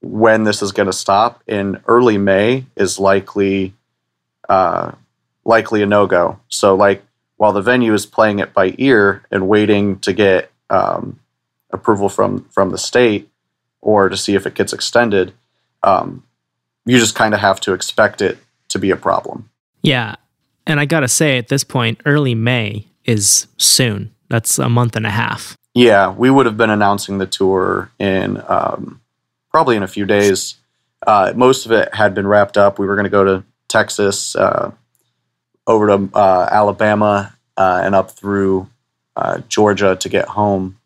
when 0.00 0.44
this 0.44 0.62
is 0.62 0.72
going 0.72 0.86
to 0.86 0.92
stop. 0.92 1.42
In 1.46 1.80
early 1.86 2.18
May 2.18 2.66
is 2.76 2.98
likely 2.98 3.74
uh, 4.48 4.92
likely 5.44 5.82
a 5.82 5.86
no 5.86 6.06
go. 6.06 6.38
So 6.48 6.74
like 6.74 7.02
while 7.36 7.52
the 7.52 7.62
venue 7.62 7.94
is 7.94 8.06
playing 8.06 8.38
it 8.38 8.52
by 8.52 8.74
ear 8.78 9.24
and 9.30 9.48
waiting 9.48 9.98
to 10.00 10.12
get 10.12 10.50
um, 10.70 11.18
approval 11.70 12.08
from 12.08 12.44
from 12.50 12.70
the 12.70 12.78
state 12.78 13.28
or 13.80 14.08
to 14.08 14.16
see 14.16 14.34
if 14.34 14.46
it 14.46 14.54
gets 14.54 14.72
extended, 14.72 15.32
um, 15.82 16.22
you 16.84 16.98
just 16.98 17.14
kind 17.14 17.34
of 17.34 17.40
have 17.40 17.60
to 17.60 17.72
expect 17.72 18.20
it 18.20 18.38
to 18.68 18.78
be 18.78 18.90
a 18.90 18.96
problem. 18.96 19.48
Yeah, 19.82 20.16
and 20.66 20.78
I 20.78 20.84
gotta 20.84 21.08
say 21.08 21.38
at 21.38 21.48
this 21.48 21.64
point, 21.64 22.00
early 22.04 22.34
May 22.34 22.86
is 23.04 23.46
soon. 23.56 24.14
That's 24.28 24.58
a 24.58 24.68
month 24.68 24.96
and 24.96 25.06
a 25.06 25.10
half. 25.10 25.56
Yeah, 25.74 26.10
we 26.10 26.30
would 26.30 26.46
have 26.46 26.56
been 26.56 26.70
announcing 26.70 27.18
the 27.18 27.26
tour 27.26 27.90
in 27.98 28.42
um, 28.48 29.00
probably 29.50 29.76
in 29.76 29.82
a 29.82 29.88
few 29.88 30.06
days. 30.06 30.56
uh, 31.06 31.32
most 31.36 31.66
of 31.66 31.72
it 31.72 31.94
had 31.94 32.14
been 32.14 32.26
wrapped 32.26 32.56
up. 32.56 32.78
We 32.78 32.86
were 32.86 32.96
going 32.96 33.04
to 33.04 33.10
go 33.10 33.24
to 33.24 33.44
Texas, 33.68 34.34
uh, 34.34 34.72
over 35.66 35.86
to 35.86 36.08
uh, 36.14 36.48
Alabama, 36.50 37.34
uh, 37.56 37.80
and 37.84 37.94
up 37.94 38.10
through 38.10 38.68
uh, 39.16 39.38
Georgia 39.48 39.96
to 39.96 40.08
get 40.08 40.28
home. 40.28 40.78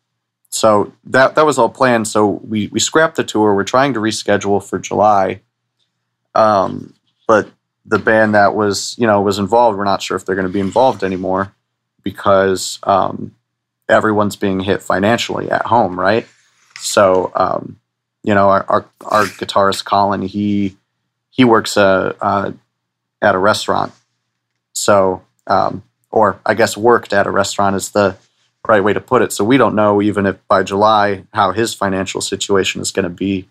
So 0.49 0.93
that 1.05 1.35
that 1.35 1.45
was 1.45 1.57
all 1.57 1.69
planned. 1.69 2.07
So 2.07 2.27
we 2.27 2.67
we 2.67 2.79
scrapped 2.79 3.15
the 3.15 3.23
tour. 3.23 3.55
We're 3.55 3.63
trying 3.63 3.93
to 3.95 3.99
reschedule 3.99 4.63
for 4.63 4.77
July, 4.77 5.41
um, 6.35 6.93
but 7.27 7.49
the 7.85 7.97
band 7.97 8.35
that 8.35 8.53
was 8.53 8.95
you 8.99 9.07
know 9.07 9.21
was 9.21 9.39
involved, 9.39 9.77
we're 9.77 9.83
not 9.83 10.03
sure 10.03 10.15
if 10.15 10.25
they're 10.25 10.35
going 10.35 10.47
to 10.47 10.53
be 10.53 10.59
involved 10.59 11.03
anymore 11.03 11.53
because 12.03 12.79
um, 12.83 13.35
everyone's 13.89 14.35
being 14.35 14.59
hit 14.59 14.81
financially 14.81 15.49
at 15.49 15.65
home, 15.65 15.99
right? 15.99 16.27
So 16.77 17.31
um, 17.35 17.79
you 18.23 18.33
know 18.33 18.49
our, 18.49 18.65
our, 18.67 18.85
our 19.05 19.23
guitarist 19.25 19.85
Colin 19.85 20.21
he 20.21 20.77
he 21.29 21.43
works 21.43 21.77
uh, 21.77 22.13
uh, 22.21 22.51
at 23.21 23.35
a 23.35 23.39
restaurant, 23.39 23.93
so 24.73 25.23
um, 25.47 25.83
or 26.11 26.39
I 26.45 26.53
guess 26.53 26.77
worked 26.77 27.13
at 27.13 27.27
a 27.27 27.31
restaurant 27.31 27.75
is 27.75 27.91
the 27.91 28.17
right 28.67 28.83
way 28.83 28.93
to 28.93 29.01
put 29.01 29.21
it. 29.21 29.33
So 29.33 29.43
we 29.43 29.57
don't 29.57 29.75
know 29.75 30.01
even 30.01 30.25
if 30.25 30.47
by 30.47 30.63
July 30.63 31.23
how 31.33 31.51
his 31.51 31.73
financial 31.73 32.21
situation 32.21 32.81
is 32.81 32.91
going 32.91 33.03
to 33.03 33.09
be. 33.09 33.49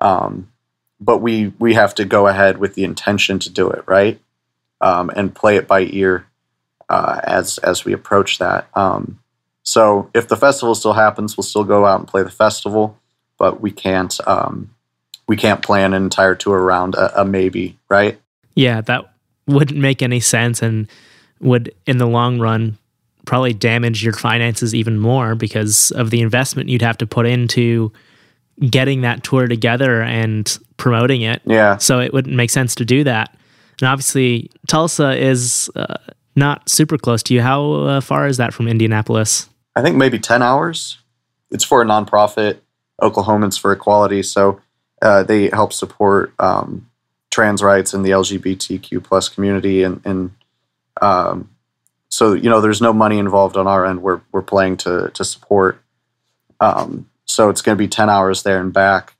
Um, 0.00 0.52
but 1.00 1.18
we 1.18 1.52
we 1.58 1.74
have 1.74 1.94
to 1.96 2.04
go 2.04 2.26
ahead 2.26 2.58
with 2.58 2.74
the 2.74 2.84
intention 2.84 3.38
to 3.40 3.50
do 3.50 3.70
it 3.70 3.84
right 3.86 4.20
um, 4.80 5.10
and 5.14 5.34
play 5.34 5.56
it 5.56 5.66
by 5.66 5.80
ear 5.80 6.26
uh, 6.88 7.20
as 7.24 7.58
as 7.58 7.84
we 7.84 7.92
approach 7.92 8.38
that. 8.38 8.68
Um, 8.74 9.18
so 9.62 10.10
if 10.14 10.28
the 10.28 10.36
festival 10.36 10.74
still 10.74 10.92
happens, 10.92 11.36
we'll 11.36 11.44
still 11.44 11.64
go 11.64 11.86
out 11.86 11.98
and 11.98 12.08
play 12.08 12.22
the 12.22 12.30
festival, 12.30 12.98
but 13.38 13.60
we 13.60 13.70
can't 13.70 14.16
um, 14.26 14.70
we 15.26 15.36
can't 15.36 15.62
plan 15.62 15.92
an 15.92 16.02
entire 16.02 16.34
tour 16.34 16.58
around 16.58 16.94
a, 16.94 17.22
a 17.22 17.24
maybe, 17.24 17.78
right? 17.88 18.18
Yeah, 18.54 18.80
that 18.82 19.12
wouldn't 19.46 19.78
make 19.78 20.02
any 20.02 20.20
sense 20.20 20.62
and 20.62 20.88
would 21.40 21.74
in 21.86 21.98
the 21.98 22.06
long 22.06 22.38
run 22.38 22.78
probably 23.26 23.52
damage 23.52 24.04
your 24.04 24.12
finances 24.12 24.74
even 24.74 24.98
more 24.98 25.34
because 25.34 25.90
of 25.90 26.10
the 26.10 26.20
investment 26.20 26.68
you'd 26.68 26.82
have 26.82 26.96
to 26.98 27.06
put 27.06 27.26
into 27.26 27.92
getting 28.70 29.02
that 29.02 29.22
tour 29.22 29.48
together 29.48 30.00
and 30.02 30.58
promoting 30.76 31.22
it. 31.22 31.42
Yeah. 31.44 31.76
So 31.76 32.00
it 32.00 32.12
wouldn't 32.12 32.34
make 32.34 32.50
sense 32.50 32.74
to 32.76 32.84
do 32.84 33.04
that. 33.04 33.36
And 33.80 33.88
obviously, 33.88 34.50
Tulsa 34.68 35.16
is 35.22 35.70
uh, 35.76 35.96
not 36.36 36.68
super 36.68 36.98
close 36.98 37.22
to 37.24 37.34
you. 37.34 37.42
How 37.42 37.72
uh, 37.72 38.00
far 38.00 38.26
is 38.26 38.36
that 38.36 38.52
from 38.54 38.68
Indianapolis? 38.68 39.48
I 39.74 39.82
think 39.82 39.96
maybe 39.96 40.18
10 40.18 40.42
hours. 40.42 40.98
It's 41.50 41.64
for 41.64 41.82
a 41.82 41.84
nonprofit, 41.84 42.58
Oklahomans 43.00 43.58
for 43.58 43.72
Equality. 43.72 44.22
So 44.22 44.60
uh, 45.02 45.22
they 45.22 45.48
help 45.48 45.72
support 45.72 46.32
um, 46.38 46.88
trans 47.30 47.62
rights 47.62 47.94
in 47.94 48.02
the 48.02 48.10
LGBTQ 48.10 49.02
plus 49.02 49.28
community. 49.28 49.82
And, 49.82 50.00
and 50.04 50.30
um, 51.00 51.50
so, 52.08 52.34
you 52.34 52.48
know, 52.48 52.60
there's 52.60 52.80
no 52.80 52.92
money 52.92 53.18
involved 53.18 53.56
on 53.56 53.66
our 53.66 53.86
end. 53.86 54.02
We're, 54.02 54.20
we're 54.32 54.42
playing 54.42 54.78
to, 54.78 55.10
to 55.14 55.24
support. 55.24 55.82
Um, 56.60 57.08
so 57.26 57.50
it's 57.50 57.62
going 57.62 57.76
to 57.76 57.82
be 57.82 57.88
10 57.88 58.08
hours 58.08 58.42
there 58.42 58.60
and 58.60 58.72
back 58.72 59.14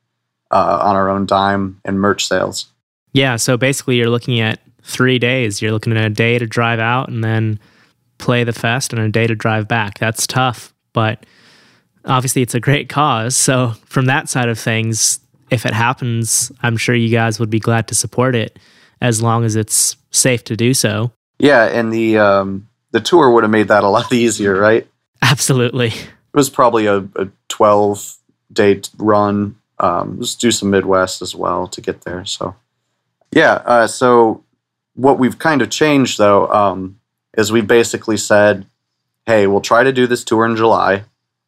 uh, 0.51 0.79
on 0.83 0.97
our 0.97 1.11
own 1.11 1.27
dime 1.27 1.81
and 1.85 2.01
merch 2.01 2.27
sales. 2.27 2.67
Yeah. 3.13 3.37
So 3.37 3.57
basically, 3.57 3.97
you're 3.97 4.11
looking 4.11 4.41
at 4.41 4.61
three 4.87 5.19
days. 5.19 5.61
You're 5.61 5.73
looking 5.73 5.97
at 5.97 6.05
a 6.05 6.11
day 6.11 6.39
to 6.39 6.47
drive 6.47 6.79
out 6.79 7.09
and 7.09 7.23
then 7.23 7.59
play 8.19 8.45
the 8.45 8.53
fest 8.53 8.93
and 8.93 9.03
a 9.03 9.09
day 9.09 9.27
to 9.27 9.35
drive 9.35 9.69
back. 9.69 9.99
That's 9.99 10.27
tough, 10.27 10.73
but 10.93 11.27
obviously, 12.05 12.43
it's 12.43 12.55
a 12.55 12.61
great 12.61 12.89
cause. 12.89 13.37
So, 13.37 13.75
from 13.85 14.07
that 14.07 14.29
side 14.29 14.49
of 14.49 14.59
things, 14.59 15.21
if 15.51 15.67
it 15.67 15.75
happens, 15.75 16.51
I'm 16.63 16.77
sure 16.77 16.95
you 16.95 17.11
guys 17.11 17.39
would 17.39 17.51
be 17.51 17.61
glad 17.61 17.89
to 17.89 17.95
support 17.95 18.35
it 18.35 18.59
as 19.01 19.23
long 19.23 19.45
as 19.45 19.57
it's 19.57 19.97
safe 20.11 20.45
to 20.45 20.57
do 20.57 20.73
so. 20.75 21.13
Yeah. 21.39 21.65
And 21.65 21.93
the, 21.93 22.19
um, 22.19 22.69
the 22.93 23.01
tour 23.01 23.31
would 23.31 23.45
have 23.45 23.51
made 23.51 23.69
that 23.69 23.85
a 23.85 23.89
lot 23.89 24.13
easier, 24.13 24.59
right? 24.59 24.87
Absolutely. 25.23 25.89
It 25.89 26.09
was 26.35 26.51
probably 26.51 26.87
a, 26.87 26.99
a 27.17 27.29
12 27.49 28.17
day 28.53 28.81
run. 28.99 29.57
Um, 29.79 30.19
let's 30.19 30.35
do 30.35 30.51
some 30.51 30.71
Midwest 30.71 31.21
as 31.21 31.35
well 31.35 31.69
to 31.69 31.81
get 31.81 32.03
there. 32.03 32.25
So, 32.25 32.57
yeah. 33.33 33.55
Uh, 33.65 33.87
so, 33.87 34.43
what 34.97 35.19
we've 35.19 35.39
kind 35.39 35.63
of 35.63 35.71
changed 35.71 36.19
though 36.19 36.49
um, 36.49 36.99
is 37.37 37.53
we 37.53 37.61
basically 37.61 38.17
said, 38.17 38.67
hey, 39.27 39.47
we'll 39.47 39.61
try 39.61 39.85
to 39.85 39.93
do 39.93 40.07
this 40.07 40.25
tour 40.25 40.45
in 40.47 40.57
July 40.57 41.05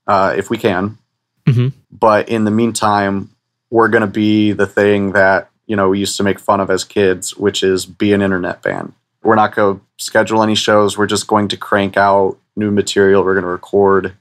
uh, 0.06 0.34
if 0.36 0.50
we 0.50 0.58
can. 0.58 0.98
Mhm. 1.46 1.72
But 1.90 2.28
in 2.28 2.44
the 2.44 2.50
meantime, 2.50 3.30
we're 3.70 3.88
going 3.88 4.02
to 4.02 4.06
be 4.06 4.52
the 4.52 4.66
thing 4.66 5.12
that, 5.12 5.50
you 5.66 5.76
know, 5.76 5.88
we 5.88 5.98
used 5.98 6.16
to 6.18 6.22
make 6.22 6.38
fun 6.38 6.60
of 6.60 6.70
as 6.70 6.84
kids, 6.84 7.36
which 7.36 7.62
is 7.62 7.86
be 7.86 8.12
an 8.12 8.22
internet 8.22 8.62
band. 8.62 8.92
We're 9.22 9.34
not 9.34 9.54
going 9.54 9.78
to 9.78 9.84
schedule 9.96 10.42
any 10.42 10.54
shows. 10.54 10.96
We're 10.96 11.06
just 11.06 11.26
going 11.26 11.48
to 11.48 11.56
crank 11.56 11.96
out 11.96 12.38
new 12.56 12.70
material. 12.70 13.24
We're 13.24 13.34
going 13.34 13.44
to 13.44 13.50
record 13.50 14.14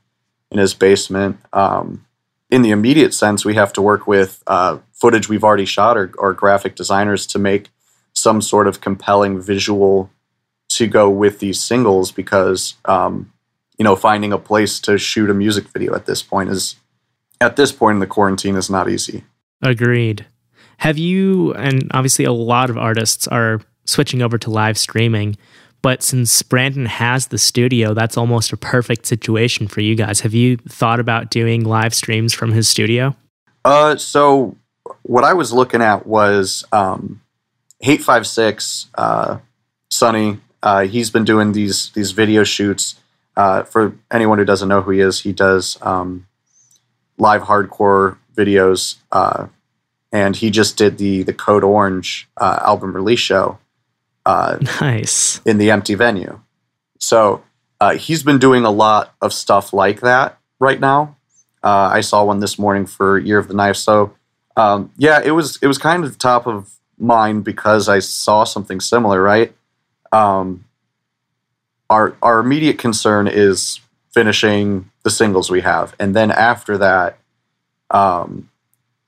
in 0.51 0.57
his 0.57 0.73
basement. 0.73 1.37
Um, 1.53 2.05
in 2.49 2.61
the 2.61 2.71
immediate 2.71 3.13
sense, 3.13 3.43
we 3.43 3.55
have 3.55 3.73
to 3.73 3.81
work 3.81 4.07
with 4.07 4.41
uh, 4.47 4.79
footage 4.93 5.27
we've 5.27 5.43
already 5.43 5.65
shot 5.65 5.97
or, 5.97 6.11
or 6.17 6.33
graphic 6.33 6.75
designers 6.75 7.25
to 7.27 7.39
make 7.39 7.69
some 8.27 8.41
sort 8.41 8.67
of 8.67 8.81
compelling 8.81 9.39
visual 9.39 10.09
to 10.67 10.85
go 10.85 11.09
with 11.09 11.39
these 11.39 11.63
singles 11.63 12.11
because 12.11 12.75
um, 12.83 13.31
you 13.77 13.85
know 13.85 13.95
finding 13.95 14.33
a 14.33 14.37
place 14.37 14.81
to 14.81 14.97
shoot 14.97 15.29
a 15.29 15.33
music 15.33 15.69
video 15.69 15.95
at 15.95 16.05
this 16.07 16.21
point 16.21 16.49
is 16.49 16.75
at 17.39 17.55
this 17.55 17.71
point 17.71 17.95
in 17.95 17.99
the 18.01 18.07
quarantine 18.07 18.57
is 18.57 18.69
not 18.69 18.89
easy 18.89 19.23
Agreed. 19.61 20.25
Have 20.79 20.97
you, 20.97 21.53
and 21.53 21.89
obviously 21.93 22.25
a 22.25 22.31
lot 22.31 22.69
of 22.69 22.77
artists 22.77 23.27
are 23.27 23.61
switching 23.85 24.21
over 24.21 24.37
to 24.37 24.51
live 24.51 24.77
streaming, 24.77 25.37
but 25.81 26.03
since 26.03 26.43
Brandon 26.43 26.85
has 26.85 27.27
the 27.27 27.37
studio, 27.37 27.93
that's 27.93 28.17
almost 28.17 28.51
a 28.51 28.57
perfect 28.57 29.05
situation 29.07 29.67
for 29.67 29.81
you 29.81 29.95
guys. 29.95 30.19
Have 30.19 30.35
you 30.35 30.57
thought 30.57 30.99
about 30.99 31.31
doing 31.31 31.63
live 31.63 31.95
streams 31.95 32.33
from 32.33 32.51
his 32.51 32.67
studio? 32.67 33.15
uh, 33.65 33.95
so 33.95 34.55
what 35.03 35.23
i 35.23 35.33
was 35.33 35.51
looking 35.51 35.81
at 35.81 36.05
was 36.05 36.63
um, 36.71 37.21
Hate5six 37.83 38.87
uh, 38.95 39.37
Sunny 39.89 40.39
uh, 40.63 40.81
he's 40.85 41.09
been 41.09 41.23
doing 41.25 41.51
these 41.51 41.91
these 41.91 42.11
video 42.11 42.43
shoots 42.43 42.95
uh, 43.35 43.63
for 43.63 43.95
anyone 44.11 44.39
who 44.39 44.45
doesn't 44.45 44.67
know 44.67 44.81
who 44.81 44.91
he 44.91 44.99
is 44.99 45.21
he 45.21 45.31
does 45.33 45.77
um, 45.81 46.27
live 47.17 47.43
hardcore 47.43 48.17
videos 48.35 48.95
uh, 49.11 49.47
and 50.11 50.35
he 50.37 50.49
just 50.49 50.77
did 50.77 50.97
the 50.97 51.23
the 51.23 51.33
code 51.33 51.63
orange 51.63 52.27
uh, 52.37 52.59
album 52.65 52.93
release 52.95 53.19
show 53.19 53.59
uh, 54.25 54.57
Nice. 54.81 55.39
in 55.45 55.57
the 55.57 55.71
empty 55.71 55.95
venue. 55.95 56.41
So 56.99 57.43
uh, 57.79 57.93
he's 57.95 58.23
been 58.23 58.39
doing 58.39 58.65
a 58.65 58.71
lot 58.71 59.13
of 59.21 59.31
stuff 59.31 59.71
like 59.71 60.01
that 60.01 60.37
right 60.59 60.79
now. 60.79 61.15
Uh, 61.63 61.89
I 61.93 62.01
saw 62.01 62.23
one 62.25 62.39
this 62.39 62.59
morning 62.59 62.85
for 62.85 63.17
Year 63.17 63.37
of 63.39 63.47
the 63.47 63.53
Knife. 63.53 63.77
So 63.77 64.13
um, 64.57 64.91
yeah, 64.97 65.21
it 65.23 65.31
was 65.31 65.57
it 65.61 65.67
was 65.67 65.77
kind 65.77 66.03
of 66.03 66.17
top 66.17 66.45
of 66.47 66.76
mind 66.97 67.43
because 67.43 67.89
I 67.89 67.99
saw 67.99 68.43
something 68.43 68.79
similar. 68.79 69.21
Right. 69.21 69.53
Um, 70.11 70.65
our 71.89 72.15
our 72.21 72.39
immediate 72.39 72.77
concern 72.77 73.27
is 73.27 73.79
finishing 74.13 74.89
the 75.03 75.09
singles 75.09 75.49
we 75.49 75.61
have, 75.61 75.95
and 75.99 76.15
then 76.15 76.31
after 76.31 76.77
that, 76.77 77.17
um, 77.91 78.49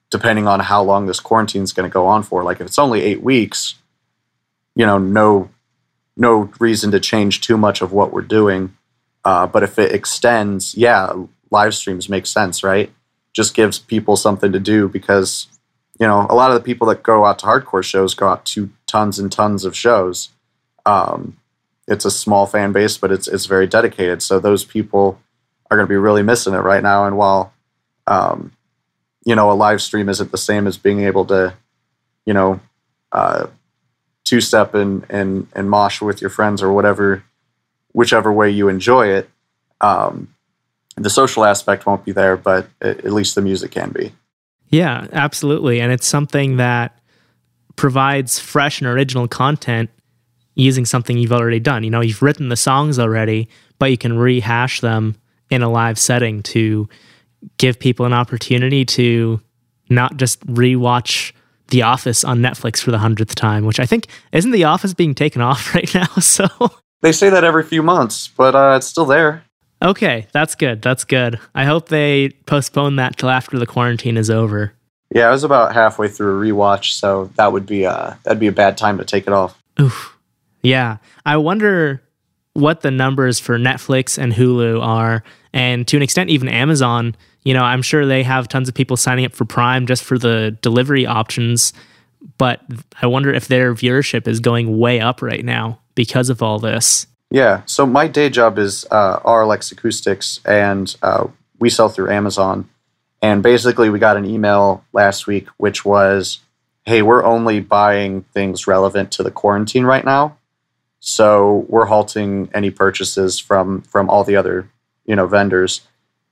depending 0.09 0.47
on 0.47 0.59
how 0.59 0.81
long 0.81 1.05
this 1.05 1.19
quarantine 1.19 1.63
is 1.63 1.73
going 1.73 1.89
to 1.89 1.93
go 1.93 2.05
on 2.05 2.23
for, 2.23 2.43
like 2.43 2.59
if 2.61 2.67
it's 2.67 2.79
only 2.79 3.01
eight 3.01 3.21
weeks, 3.21 3.75
you 4.75 4.85
know, 4.85 4.97
no 4.97 5.49
no 6.15 6.51
reason 6.59 6.91
to 6.91 6.99
change 6.99 7.41
too 7.41 7.57
much 7.57 7.81
of 7.81 7.91
what 7.91 8.11
we're 8.11 8.21
doing. 8.21 8.75
Uh, 9.23 9.47
but 9.47 9.63
if 9.63 9.79
it 9.79 9.93
extends, 9.93 10.75
yeah, 10.75 11.11
live 11.49 11.73
streams 11.73 12.09
make 12.09 12.25
sense, 12.25 12.63
right? 12.63 12.91
Just 13.33 13.53
gives 13.53 13.79
people 13.79 14.15
something 14.15 14.51
to 14.51 14.59
do 14.59 14.87
because, 14.89 15.47
you 15.99 16.07
know, 16.07 16.25
a 16.29 16.35
lot 16.35 16.51
of 16.51 16.55
the 16.55 16.63
people 16.63 16.87
that 16.87 17.03
go 17.03 17.25
out 17.25 17.39
to 17.39 17.45
hardcore 17.45 17.83
shows 17.83 18.13
go 18.13 18.29
out 18.29 18.45
to 18.45 18.69
tons 18.87 19.19
and 19.19 19.31
tons 19.31 19.65
of 19.65 19.75
shows. 19.75 20.29
Um, 20.85 21.37
it's 21.87 22.05
a 22.05 22.11
small 22.11 22.45
fan 22.45 22.71
base, 22.71 22.97
but 22.97 23.11
it's 23.11 23.27
it's 23.27 23.47
very 23.47 23.67
dedicated. 23.67 24.21
So 24.21 24.39
those 24.39 24.63
people 24.63 25.19
are 25.69 25.77
going 25.77 25.87
to 25.87 25.91
be 25.91 25.97
really 25.97 26.23
missing 26.23 26.53
it 26.53 26.59
right 26.59 26.81
now. 26.81 27.05
And 27.05 27.17
while, 27.17 27.53
um, 28.07 28.53
you 29.25 29.35
know, 29.35 29.51
a 29.51 29.53
live 29.53 29.81
stream 29.81 30.07
isn't 30.07 30.31
the 30.31 30.37
same 30.37 30.67
as 30.67 30.77
being 30.77 31.01
able 31.01 31.25
to, 31.25 31.53
you 32.25 32.33
know, 32.33 32.59
uh, 33.11 33.47
two 34.23 34.39
step 34.39 34.73
and 34.73 35.05
and 35.09 35.47
and 35.53 35.69
mosh 35.69 36.01
with 36.01 36.21
your 36.21 36.29
friends 36.29 36.63
or 36.63 36.71
whatever, 36.71 37.23
whichever 37.91 38.31
way 38.31 38.49
you 38.49 38.69
enjoy 38.69 39.07
it. 39.07 39.29
Um, 39.81 40.33
the 40.95 41.09
social 41.09 41.43
aspect 41.43 41.85
won't 41.85 42.05
be 42.05 42.11
there, 42.11 42.37
but 42.37 42.67
at, 42.81 43.05
at 43.05 43.13
least 43.13 43.35
the 43.35 43.41
music 43.41 43.71
can 43.71 43.89
be. 43.91 44.13
Yeah, 44.69 45.07
absolutely. 45.11 45.81
And 45.81 45.91
it's 45.91 46.07
something 46.07 46.57
that 46.57 46.99
provides 47.75 48.39
fresh 48.39 48.81
and 48.81 48.87
original 48.87 49.27
content 49.27 49.89
using 50.55 50.85
something 50.85 51.17
you've 51.17 51.31
already 51.31 51.59
done. 51.59 51.83
You 51.83 51.89
know, 51.89 52.01
you've 52.01 52.21
written 52.21 52.49
the 52.49 52.57
songs 52.57 52.99
already, 52.99 53.49
but 53.79 53.91
you 53.91 53.97
can 53.97 54.17
rehash 54.17 54.81
them 54.81 55.15
in 55.49 55.61
a 55.61 55.69
live 55.69 55.97
setting 55.97 56.43
to 56.43 56.87
give 57.57 57.79
people 57.79 58.05
an 58.05 58.13
opportunity 58.13 58.85
to 58.85 59.41
not 59.89 60.17
just 60.17 60.45
rewatch 60.47 61.31
The 61.69 61.83
Office 61.83 62.23
on 62.23 62.39
Netflix 62.39 62.81
for 62.81 62.91
the 62.91 62.99
hundredth 62.99 63.35
time, 63.35 63.65
which 63.65 63.79
I 63.79 63.85
think 63.85 64.07
isn't 64.31 64.51
The 64.51 64.65
Office 64.65 64.93
being 64.93 65.15
taken 65.15 65.41
off 65.49 65.73
right 65.73 65.93
now. 65.95 66.07
So 66.19 66.47
They 67.01 67.13
say 67.13 67.29
that 67.29 67.43
every 67.43 67.63
few 67.63 67.81
months, 67.81 68.27
but 68.27 68.55
uh, 68.55 68.75
it's 68.77 68.87
still 68.87 69.05
there. 69.05 69.45
Okay, 69.81 70.27
that's 70.31 70.55
good. 70.55 70.81
That's 70.81 71.03
good. 71.03 71.39
I 71.55 71.65
hope 71.65 71.89
they 71.89 72.29
postpone 72.45 72.97
that 72.97 73.17
till 73.17 73.29
after 73.29 73.57
the 73.57 73.65
quarantine 73.65 74.17
is 74.17 74.29
over. 74.29 74.73
Yeah, 75.13 75.27
I 75.27 75.31
was 75.31 75.43
about 75.43 75.73
halfway 75.73 76.07
through 76.07 76.39
a 76.39 76.45
rewatch, 76.45 76.91
so 76.93 77.31
that 77.35 77.51
would 77.51 77.65
be 77.65 77.85
uh 77.85 78.13
that'd 78.23 78.39
be 78.39 78.47
a 78.47 78.51
bad 78.51 78.77
time 78.77 78.97
to 78.97 79.05
take 79.05 79.25
it 79.25 79.33
off. 79.33 79.59
Oof. 79.79 80.15
Yeah. 80.61 80.97
I 81.25 81.37
wonder 81.37 82.01
what 82.53 82.81
the 82.81 82.91
numbers 82.91 83.39
for 83.39 83.57
Netflix 83.57 84.17
and 84.17 84.33
Hulu 84.33 84.81
are, 84.83 85.23
and 85.53 85.87
to 85.87 85.97
an 85.97 86.03
extent, 86.03 86.29
even 86.29 86.49
Amazon. 86.49 87.15
You 87.43 87.53
know, 87.53 87.63
I'm 87.63 87.81
sure 87.81 88.05
they 88.05 88.23
have 88.23 88.49
tons 88.49 88.67
of 88.67 88.75
people 88.75 88.97
signing 88.97 89.25
up 89.25 89.33
for 89.33 89.45
Prime 89.45 89.87
just 89.87 90.03
for 90.03 90.17
the 90.17 90.57
delivery 90.61 91.05
options, 91.05 91.71
but 92.37 92.61
I 93.01 93.07
wonder 93.07 93.33
if 93.33 93.47
their 93.47 93.73
viewership 93.73 94.27
is 94.27 94.41
going 94.41 94.77
way 94.77 94.99
up 94.99 95.21
right 95.21 95.43
now 95.43 95.79
because 95.95 96.29
of 96.29 96.43
all 96.43 96.59
this. 96.59 97.07
Yeah. 97.31 97.61
So 97.65 97.85
my 97.85 98.07
day 98.07 98.29
job 98.29 98.57
is 98.57 98.85
uh, 98.89 99.19
RLX 99.19 99.71
Acoustics, 99.71 100.39
and 100.45 100.95
uh, 101.01 101.27
we 101.59 101.69
sell 101.69 101.89
through 101.89 102.11
Amazon. 102.11 102.69
And 103.21 103.43
basically, 103.43 103.89
we 103.89 103.99
got 103.99 104.17
an 104.17 104.25
email 104.25 104.83
last 104.93 105.27
week, 105.27 105.47
which 105.57 105.85
was, 105.85 106.39
"Hey, 106.85 107.01
we're 107.01 107.23
only 107.23 107.59
buying 107.59 108.23
things 108.33 108.65
relevant 108.65 109.11
to 109.13 109.23
the 109.23 109.31
quarantine 109.31 109.83
right 109.85 110.05
now, 110.05 110.37
so 110.99 111.65
we're 111.69 111.85
halting 111.85 112.49
any 112.53 112.69
purchases 112.69 113.39
from 113.39 113.81
from 113.83 114.09
all 114.09 114.23
the 114.23 114.35
other, 114.35 114.69
you 115.05 115.15
know, 115.15 115.27
vendors 115.27 115.81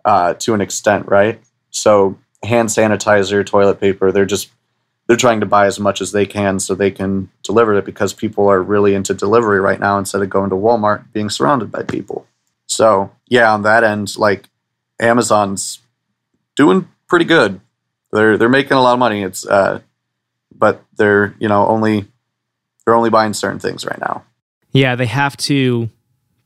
uh, 0.06 0.34
to 0.36 0.54
an 0.54 0.62
extent, 0.62 1.08
right? 1.08 1.40
So 1.70 2.18
hand 2.44 2.70
sanitizer, 2.70 3.46
toilet 3.46 3.80
paper, 3.80 4.12
they're 4.12 4.26
just 4.26 4.50
they're 5.08 5.17
trying 5.17 5.39
to 5.39 5.46
buy 5.46 5.65
as 5.65 5.80
much 5.80 6.02
as 6.02 6.12
they 6.12 6.26
can 6.26 6.60
so 6.60 6.76
they 6.76 6.91
can 6.91 7.30
deliver 7.41 7.74
it 7.76 7.86
because 7.86 8.13
people 8.13 8.48
are 8.50 8.62
really 8.62 8.93
into 8.93 9.13
delivery 9.13 9.60
right 9.60 9.80
now 9.80 9.98
instead 9.98 10.22
of 10.22 10.30
going 10.30 10.50
to 10.50 10.56
Walmart 10.56 11.12
being 11.13 11.30
surrounded 11.30 11.72
by 11.72 11.84
people. 11.84 12.28
So 12.67 13.12
yeah, 13.28 13.54
on 13.54 13.63
that 13.63 13.84
end, 13.84 14.17
like 14.17 14.50
Amazon's 15.00 15.80
doing 16.56 16.88
pretty 17.08 17.26
good. 17.26 17.62
They're 18.12 18.38
they're 18.38 18.50
making 18.50 18.74
a 18.74 18.82
lot 18.82 18.93
of 18.93 19.00
money. 19.00 19.24
It's 19.24 19.46
uh, 19.48 19.80
but 20.54 20.84
they're 20.98 21.36
you 21.39 21.48
know 21.48 21.65
only 21.67 22.06
they're 22.86 22.96
only 22.96 23.10
buying 23.10 23.34
certain 23.34 23.60
things 23.60 23.86
right 23.86 24.00
now. 24.00 24.24
Yeah, 24.72 24.96
they 24.96 25.06
have 25.06 25.38
to 25.38 25.89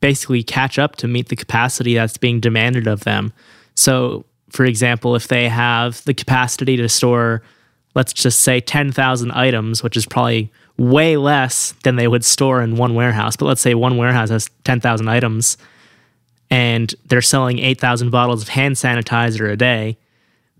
basically 0.00 0.42
catch 0.42 0.78
up 0.78 0.96
to 0.96 1.08
meet 1.08 1.28
the 1.28 1.36
capacity 1.36 1.94
that's 1.94 2.18
being 2.18 2.40
demanded 2.40 2.86
of 2.86 3.04
them. 3.04 3.32
So, 3.74 4.24
for 4.50 4.64
example, 4.64 5.14
if 5.14 5.28
they 5.28 5.48
have 5.48 6.02
the 6.04 6.14
capacity 6.14 6.76
to 6.76 6.88
store, 6.88 7.42
let's 7.94 8.12
just 8.12 8.40
say 8.40 8.60
10,000 8.60 9.30
items, 9.32 9.82
which 9.82 9.96
is 9.96 10.06
probably 10.06 10.50
way 10.78 11.16
less 11.16 11.74
than 11.84 11.96
they 11.96 12.08
would 12.08 12.24
store 12.24 12.62
in 12.62 12.76
one 12.76 12.94
warehouse, 12.94 13.36
but 13.36 13.44
let's 13.44 13.60
say 13.60 13.74
one 13.74 13.96
warehouse 13.96 14.30
has 14.30 14.50
10,000 14.64 15.08
items 15.08 15.56
and 16.50 16.94
they're 17.06 17.22
selling 17.22 17.58
8,000 17.58 18.10
bottles 18.10 18.42
of 18.42 18.48
hand 18.48 18.76
sanitizer 18.76 19.50
a 19.50 19.56
day, 19.56 19.96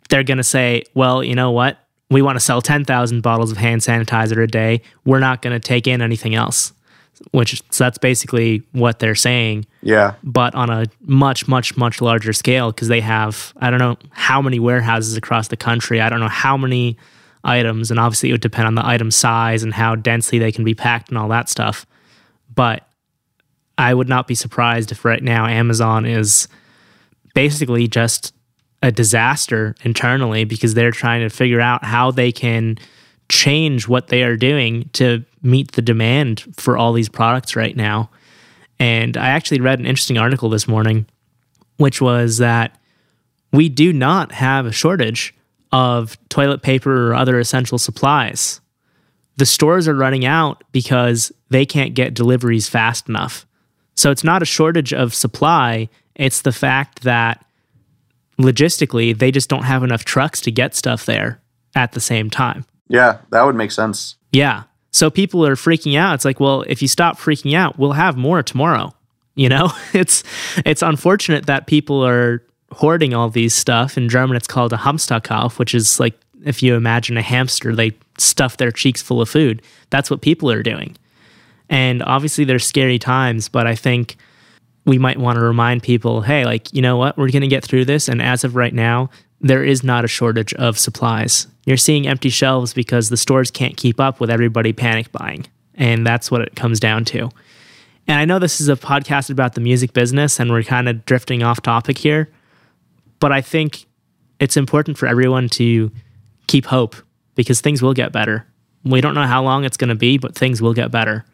they're 0.08 0.22
going 0.22 0.38
to 0.38 0.44
say, 0.44 0.84
well, 0.94 1.22
you 1.22 1.34
know 1.34 1.50
what? 1.50 1.78
We 2.10 2.22
want 2.22 2.36
to 2.36 2.40
sell 2.40 2.60
10,000 2.60 3.22
bottles 3.22 3.50
of 3.50 3.58
hand 3.58 3.80
sanitizer 3.80 4.42
a 4.42 4.46
day. 4.46 4.82
We're 5.04 5.18
not 5.18 5.42
going 5.42 5.58
to 5.58 5.60
take 5.60 5.86
in 5.86 6.02
anything 6.02 6.34
else 6.34 6.72
which 7.30 7.62
so 7.70 7.84
that's 7.84 7.98
basically 7.98 8.62
what 8.72 8.98
they're 8.98 9.14
saying. 9.14 9.66
Yeah, 9.82 10.14
but 10.22 10.54
on 10.54 10.70
a 10.70 10.86
much 11.02 11.46
much 11.46 11.76
much 11.76 12.00
larger 12.00 12.32
scale 12.32 12.72
because 12.72 12.88
they 12.88 13.00
have 13.00 13.52
i 13.60 13.70
don't 13.70 13.78
know 13.78 13.96
how 14.10 14.42
many 14.42 14.58
warehouses 14.58 15.16
across 15.16 15.48
the 15.48 15.56
country. 15.56 16.00
I 16.00 16.08
don't 16.08 16.20
know 16.20 16.28
how 16.28 16.56
many 16.56 16.96
items 17.44 17.90
and 17.90 17.98
obviously 17.98 18.28
it 18.28 18.32
would 18.32 18.40
depend 18.40 18.66
on 18.66 18.74
the 18.74 18.86
item 18.86 19.10
size 19.10 19.62
and 19.62 19.74
how 19.74 19.94
densely 19.94 20.38
they 20.38 20.52
can 20.52 20.64
be 20.64 20.74
packed 20.74 21.08
and 21.08 21.18
all 21.18 21.28
that 21.28 21.48
stuff 21.48 21.86
but 22.54 22.86
i 23.78 23.92
would 23.92 24.08
not 24.08 24.26
be 24.26 24.34
surprised 24.34 24.92
if 24.92 25.04
right 25.04 25.22
now 25.22 25.46
amazon 25.46 26.06
is 26.06 26.46
basically 27.34 27.88
just 27.88 28.32
a 28.82 28.90
disaster 28.90 29.74
internally 29.82 30.44
because 30.44 30.74
they're 30.74 30.90
trying 30.90 31.20
to 31.20 31.34
figure 31.34 31.60
out 31.60 31.84
how 31.84 32.10
they 32.10 32.32
can 32.32 32.76
change 33.28 33.88
what 33.88 34.08
they 34.08 34.22
are 34.22 34.36
doing 34.36 34.90
to 34.92 35.24
meet 35.42 35.72
the 35.72 35.82
demand 35.82 36.44
for 36.56 36.76
all 36.76 36.92
these 36.92 37.08
products 37.08 37.56
right 37.56 37.76
now. 37.76 38.10
And 38.78 39.16
I 39.16 39.28
actually 39.28 39.60
read 39.60 39.78
an 39.78 39.86
interesting 39.86 40.18
article 40.18 40.50
this 40.50 40.66
morning, 40.66 41.06
which 41.76 42.00
was 42.00 42.38
that 42.38 42.78
we 43.52 43.68
do 43.68 43.92
not 43.92 44.32
have 44.32 44.66
a 44.66 44.72
shortage 44.72 45.34
of 45.72 46.18
toilet 46.28 46.62
paper 46.62 47.10
or 47.10 47.14
other 47.14 47.38
essential 47.38 47.78
supplies. 47.78 48.60
The 49.36 49.46
stores 49.46 49.88
are 49.88 49.94
running 49.94 50.26
out 50.26 50.62
because 50.72 51.32
they 51.48 51.64
can't 51.64 51.94
get 51.94 52.14
deliveries 52.14 52.68
fast 52.68 53.08
enough. 53.08 53.46
So 53.94 54.10
it's 54.10 54.24
not 54.24 54.42
a 54.42 54.46
shortage 54.46 54.92
of 54.92 55.14
supply, 55.14 55.88
it's 56.14 56.42
the 56.42 56.52
fact 56.52 57.02
that 57.02 57.44
logistically 58.38 59.16
they 59.16 59.30
just 59.30 59.48
don't 59.48 59.64
have 59.64 59.82
enough 59.82 60.04
trucks 60.04 60.40
to 60.42 60.50
get 60.50 60.74
stuff 60.74 61.06
there 61.06 61.40
at 61.74 61.92
the 61.92 62.00
same 62.00 62.28
time. 62.28 62.64
yeah, 62.88 63.18
that 63.30 63.44
would 63.44 63.54
make 63.54 63.72
sense. 63.72 64.16
Yeah. 64.32 64.64
So 64.90 65.10
people 65.10 65.46
are 65.46 65.54
freaking 65.54 65.96
out. 65.96 66.14
It's 66.14 66.24
like, 66.24 66.38
well, 66.38 66.62
if 66.66 66.82
you 66.82 66.88
stop 66.88 67.18
freaking 67.18 67.56
out, 67.56 67.78
we'll 67.78 67.92
have 67.92 68.16
more 68.16 68.42
tomorrow. 68.42 68.94
You 69.34 69.48
know, 69.48 69.72
it's 69.94 70.22
it's 70.66 70.82
unfortunate 70.82 71.46
that 71.46 71.66
people 71.66 72.06
are 72.06 72.42
hoarding 72.72 73.14
all 73.14 73.28
these 73.28 73.54
stuff. 73.54 73.96
In 73.96 74.08
German, 74.08 74.36
it's 74.36 74.46
called 74.46 74.72
a 74.72 74.76
Hamsterkauf, 74.76 75.58
which 75.58 75.74
is 75.74 76.00
like 76.00 76.18
if 76.44 76.62
you 76.62 76.74
imagine 76.74 77.16
a 77.16 77.22
hamster, 77.22 77.74
they 77.74 77.92
stuff 78.18 78.56
their 78.56 78.72
cheeks 78.72 79.00
full 79.00 79.20
of 79.20 79.28
food. 79.28 79.62
That's 79.90 80.10
what 80.10 80.20
people 80.20 80.50
are 80.50 80.62
doing. 80.62 80.96
And 81.68 82.02
obviously, 82.02 82.44
there's 82.44 82.66
scary 82.66 82.98
times, 82.98 83.48
but 83.48 83.66
I 83.66 83.74
think 83.74 84.16
we 84.84 84.98
might 84.98 85.18
want 85.18 85.36
to 85.36 85.42
remind 85.42 85.82
people, 85.82 86.20
hey, 86.22 86.44
like, 86.44 86.72
you 86.74 86.82
know 86.82 86.96
what? 86.96 87.16
We're 87.16 87.30
going 87.30 87.42
to 87.42 87.48
get 87.48 87.64
through 87.64 87.84
this. 87.84 88.08
And 88.08 88.20
as 88.20 88.44
of 88.44 88.56
right 88.56 88.74
now, 88.74 89.10
there 89.40 89.64
is 89.64 89.82
not 89.82 90.04
a 90.04 90.08
shortage 90.08 90.52
of 90.54 90.78
supplies. 90.78 91.46
You're 91.64 91.76
seeing 91.76 92.06
empty 92.06 92.28
shelves 92.28 92.74
because 92.74 93.08
the 93.08 93.16
stores 93.16 93.50
can't 93.50 93.76
keep 93.76 94.00
up 94.00 94.20
with 94.20 94.30
everybody 94.30 94.72
panic 94.72 95.12
buying. 95.12 95.46
And 95.74 96.06
that's 96.06 96.30
what 96.30 96.42
it 96.42 96.56
comes 96.56 96.80
down 96.80 97.04
to. 97.06 97.30
And 98.06 98.18
I 98.18 98.24
know 98.24 98.38
this 98.38 98.60
is 98.60 98.68
a 98.68 98.76
podcast 98.76 99.30
about 99.30 99.54
the 99.54 99.60
music 99.60 99.92
business 99.92 100.40
and 100.40 100.50
we're 100.50 100.64
kind 100.64 100.88
of 100.88 101.04
drifting 101.06 101.42
off 101.42 101.62
topic 101.62 101.98
here, 101.98 102.28
but 103.22 103.30
I 103.30 103.40
think 103.40 103.86
it's 104.40 104.56
important 104.56 104.98
for 104.98 105.06
everyone 105.06 105.48
to 105.50 105.92
keep 106.48 106.66
hope 106.66 106.96
because 107.36 107.60
things 107.60 107.80
will 107.80 107.94
get 107.94 108.10
better. 108.10 108.44
We 108.82 109.00
don't 109.00 109.14
know 109.14 109.28
how 109.28 109.44
long 109.44 109.64
it's 109.64 109.76
going 109.76 109.90
to 109.90 109.94
be, 109.94 110.18
but 110.18 110.34
things 110.34 110.60
will 110.60 110.74
get 110.74 110.90
better. 110.90 111.24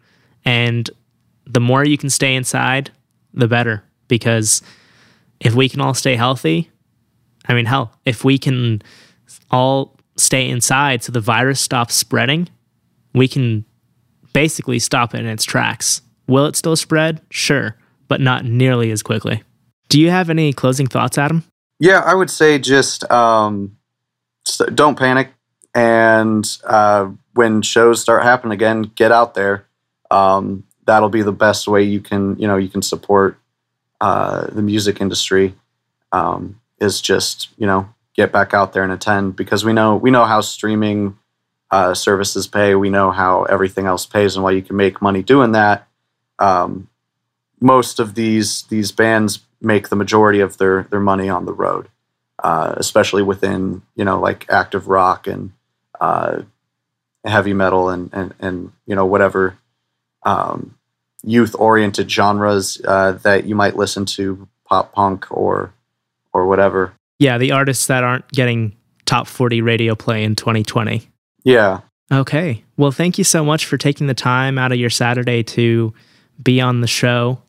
And 0.44 0.90
the 1.46 1.60
more 1.60 1.82
you 1.82 1.96
can 1.96 2.10
stay 2.10 2.34
inside, 2.34 2.90
the 3.32 3.48
better 3.48 3.82
because 4.06 4.60
if 5.40 5.54
we 5.54 5.66
can 5.66 5.80
all 5.80 5.94
stay 5.94 6.14
healthy, 6.14 6.70
I 7.48 7.54
mean, 7.54 7.64
hell, 7.64 7.94
if 8.04 8.22
we 8.22 8.36
can 8.36 8.82
all 9.50 9.98
stay 10.18 10.46
inside 10.46 11.02
so 11.02 11.10
the 11.10 11.20
virus 11.20 11.58
stops 11.58 11.94
spreading, 11.94 12.50
we 13.14 13.28
can 13.28 13.64
basically 14.34 14.78
stop 14.78 15.14
it 15.14 15.20
in 15.20 15.26
its 15.26 15.44
tracks. 15.44 16.02
Will 16.26 16.44
it 16.44 16.54
still 16.54 16.76
spread? 16.76 17.22
Sure, 17.30 17.78
but 18.08 18.20
not 18.20 18.44
nearly 18.44 18.90
as 18.90 19.02
quickly. 19.02 19.42
Do 19.88 19.98
you 19.98 20.10
have 20.10 20.28
any 20.28 20.52
closing 20.52 20.86
thoughts, 20.86 21.16
Adam? 21.16 21.44
Yeah, 21.78 22.00
I 22.00 22.14
would 22.14 22.30
say 22.30 22.58
just 22.58 23.08
um, 23.10 23.76
don't 24.74 24.98
panic, 24.98 25.32
and 25.74 26.44
uh, 26.64 27.10
when 27.34 27.62
shows 27.62 28.00
start 28.00 28.24
happening 28.24 28.52
again, 28.52 28.82
get 28.82 29.12
out 29.12 29.34
there. 29.34 29.66
Um, 30.10 30.64
that'll 30.86 31.10
be 31.10 31.22
the 31.22 31.32
best 31.32 31.68
way 31.68 31.82
you 31.82 32.00
can, 32.00 32.38
you 32.38 32.48
know, 32.48 32.56
you 32.56 32.68
can 32.68 32.82
support 32.82 33.38
uh, 34.00 34.46
the 34.46 34.62
music 34.62 35.00
industry. 35.00 35.54
Um, 36.10 36.60
is 36.80 37.00
just 37.00 37.48
you 37.58 37.66
know 37.66 37.88
get 38.14 38.32
back 38.32 38.54
out 38.54 38.72
there 38.72 38.82
and 38.82 38.92
attend 38.92 39.36
because 39.36 39.64
we 39.64 39.72
know 39.72 39.96
we 39.96 40.10
know 40.10 40.24
how 40.24 40.40
streaming 40.40 41.18
uh, 41.70 41.94
services 41.94 42.46
pay. 42.46 42.74
We 42.74 42.90
know 42.90 43.10
how 43.10 43.44
everything 43.44 43.86
else 43.86 44.06
pays, 44.06 44.34
and 44.34 44.42
while 44.42 44.52
you 44.52 44.62
can 44.62 44.76
make 44.76 45.02
money 45.02 45.22
doing 45.22 45.52
that, 45.52 45.86
um, 46.38 46.88
most 47.60 48.00
of 48.00 48.14
these 48.14 48.62
these 48.64 48.92
bands 48.92 49.40
make 49.60 49.88
the 49.88 49.96
majority 49.96 50.40
of 50.40 50.58
their 50.58 50.84
their 50.84 51.00
money 51.00 51.28
on 51.28 51.44
the 51.44 51.52
road, 51.52 51.88
uh, 52.42 52.74
especially 52.76 53.22
within 53.22 53.82
you 53.94 54.04
know 54.04 54.20
like 54.20 54.46
active 54.50 54.88
rock 54.88 55.26
and 55.26 55.52
uh, 56.00 56.42
heavy 57.24 57.52
metal 57.52 57.88
and 57.88 58.10
and 58.12 58.34
and 58.40 58.72
you 58.86 58.94
know 58.94 59.06
whatever 59.06 59.58
um, 60.24 60.76
youth 61.22 61.54
oriented 61.58 62.10
genres 62.10 62.80
uh, 62.84 63.12
that 63.12 63.46
you 63.46 63.54
might 63.54 63.76
listen 63.76 64.04
to, 64.04 64.48
pop 64.64 64.92
punk 64.92 65.26
or 65.30 65.72
or 66.32 66.46
whatever. 66.46 66.92
Yeah, 67.18 67.38
the 67.38 67.52
artists 67.52 67.86
that 67.86 68.04
aren't 68.04 68.28
getting 68.30 68.76
top 69.04 69.26
40 69.26 69.62
radio 69.62 69.94
play 69.94 70.22
in 70.22 70.36
2020. 70.36 71.08
Yeah, 71.42 71.80
Okay. 72.10 72.64
Well, 72.76 72.90
thank 72.90 73.18
you 73.18 73.24
so 73.24 73.44
much 73.44 73.66
for 73.66 73.76
taking 73.76 74.06
the 74.06 74.14
time 74.14 74.58
out 74.58 74.72
of 74.72 74.78
your 74.78 74.90
Saturday 74.90 75.42
to 75.42 75.92
be 76.42 76.60
on 76.60 76.80
the 76.80 76.86
show. 76.86 77.42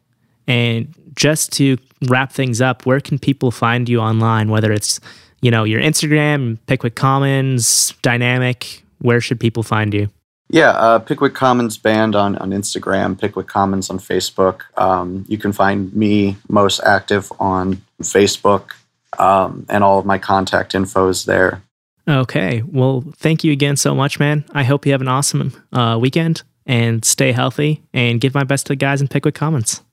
And 0.48 0.94
just 1.16 1.54
to 1.54 1.78
wrap 2.08 2.32
things 2.32 2.62
up, 2.62 2.86
where 2.86 3.00
can 3.00 3.20
people 3.20 3.52
find 3.52 3.90
you 3.90 4.00
online? 4.00 4.50
Whether 4.50 4.72
it's, 4.72 5.00
you 5.42 5.52
know, 5.52 5.64
your 5.64 5.82
Instagram, 5.82 6.58
Pickwick 6.68 6.96
Commons, 6.96 7.94
Dynamic, 8.02 8.84
where 9.00 9.22
should 9.22 9.40
people 9.40 9.64
find 9.64 9.94
you? 9.94 10.10
Yeah, 10.52 10.72
uh, 10.72 11.00
Pickwick 11.00 11.36
Commons 11.36 11.78
Band 11.78 12.16
on, 12.16 12.36
on 12.38 12.50
Instagram, 12.50 13.20
Pickwick 13.20 13.48
Commons 13.48 13.90
on 13.90 14.00
Facebook. 14.00 14.62
Um, 14.78 15.26
you 15.28 15.38
can 15.38 15.54
find 15.54 15.94
me 15.94 16.38
most 16.48 16.82
active 16.84 17.32
on 17.40 17.82
Facebook, 18.02 18.72
um, 19.20 19.66
and 19.70 19.84
all 19.84 20.00
of 20.00 20.06
my 20.06 20.18
contact 20.18 20.74
info 20.74 21.08
is 21.08 21.26
there. 21.26 21.62
Okay. 22.08 22.64
Well, 22.64 23.04
thank 23.18 23.44
you 23.44 23.52
again 23.52 23.78
so 23.78 23.94
much, 23.94 24.20
man. 24.20 24.44
I 24.52 24.64
hope 24.64 24.88
you 24.88 24.92
have 24.94 25.02
an 25.02 25.08
awesome 25.08 25.54
uh, 25.72 26.00
weekend 26.02 26.42
and 26.66 27.06
stay 27.06 27.32
healthy 27.32 27.84
and 27.94 28.20
give 28.20 28.34
my 28.34 28.44
best 28.44 28.66
to 28.68 28.72
the 28.72 28.78
guys 28.78 29.02
in 29.02 29.08
Pickwick 29.08 29.36
Commons. 29.36 29.84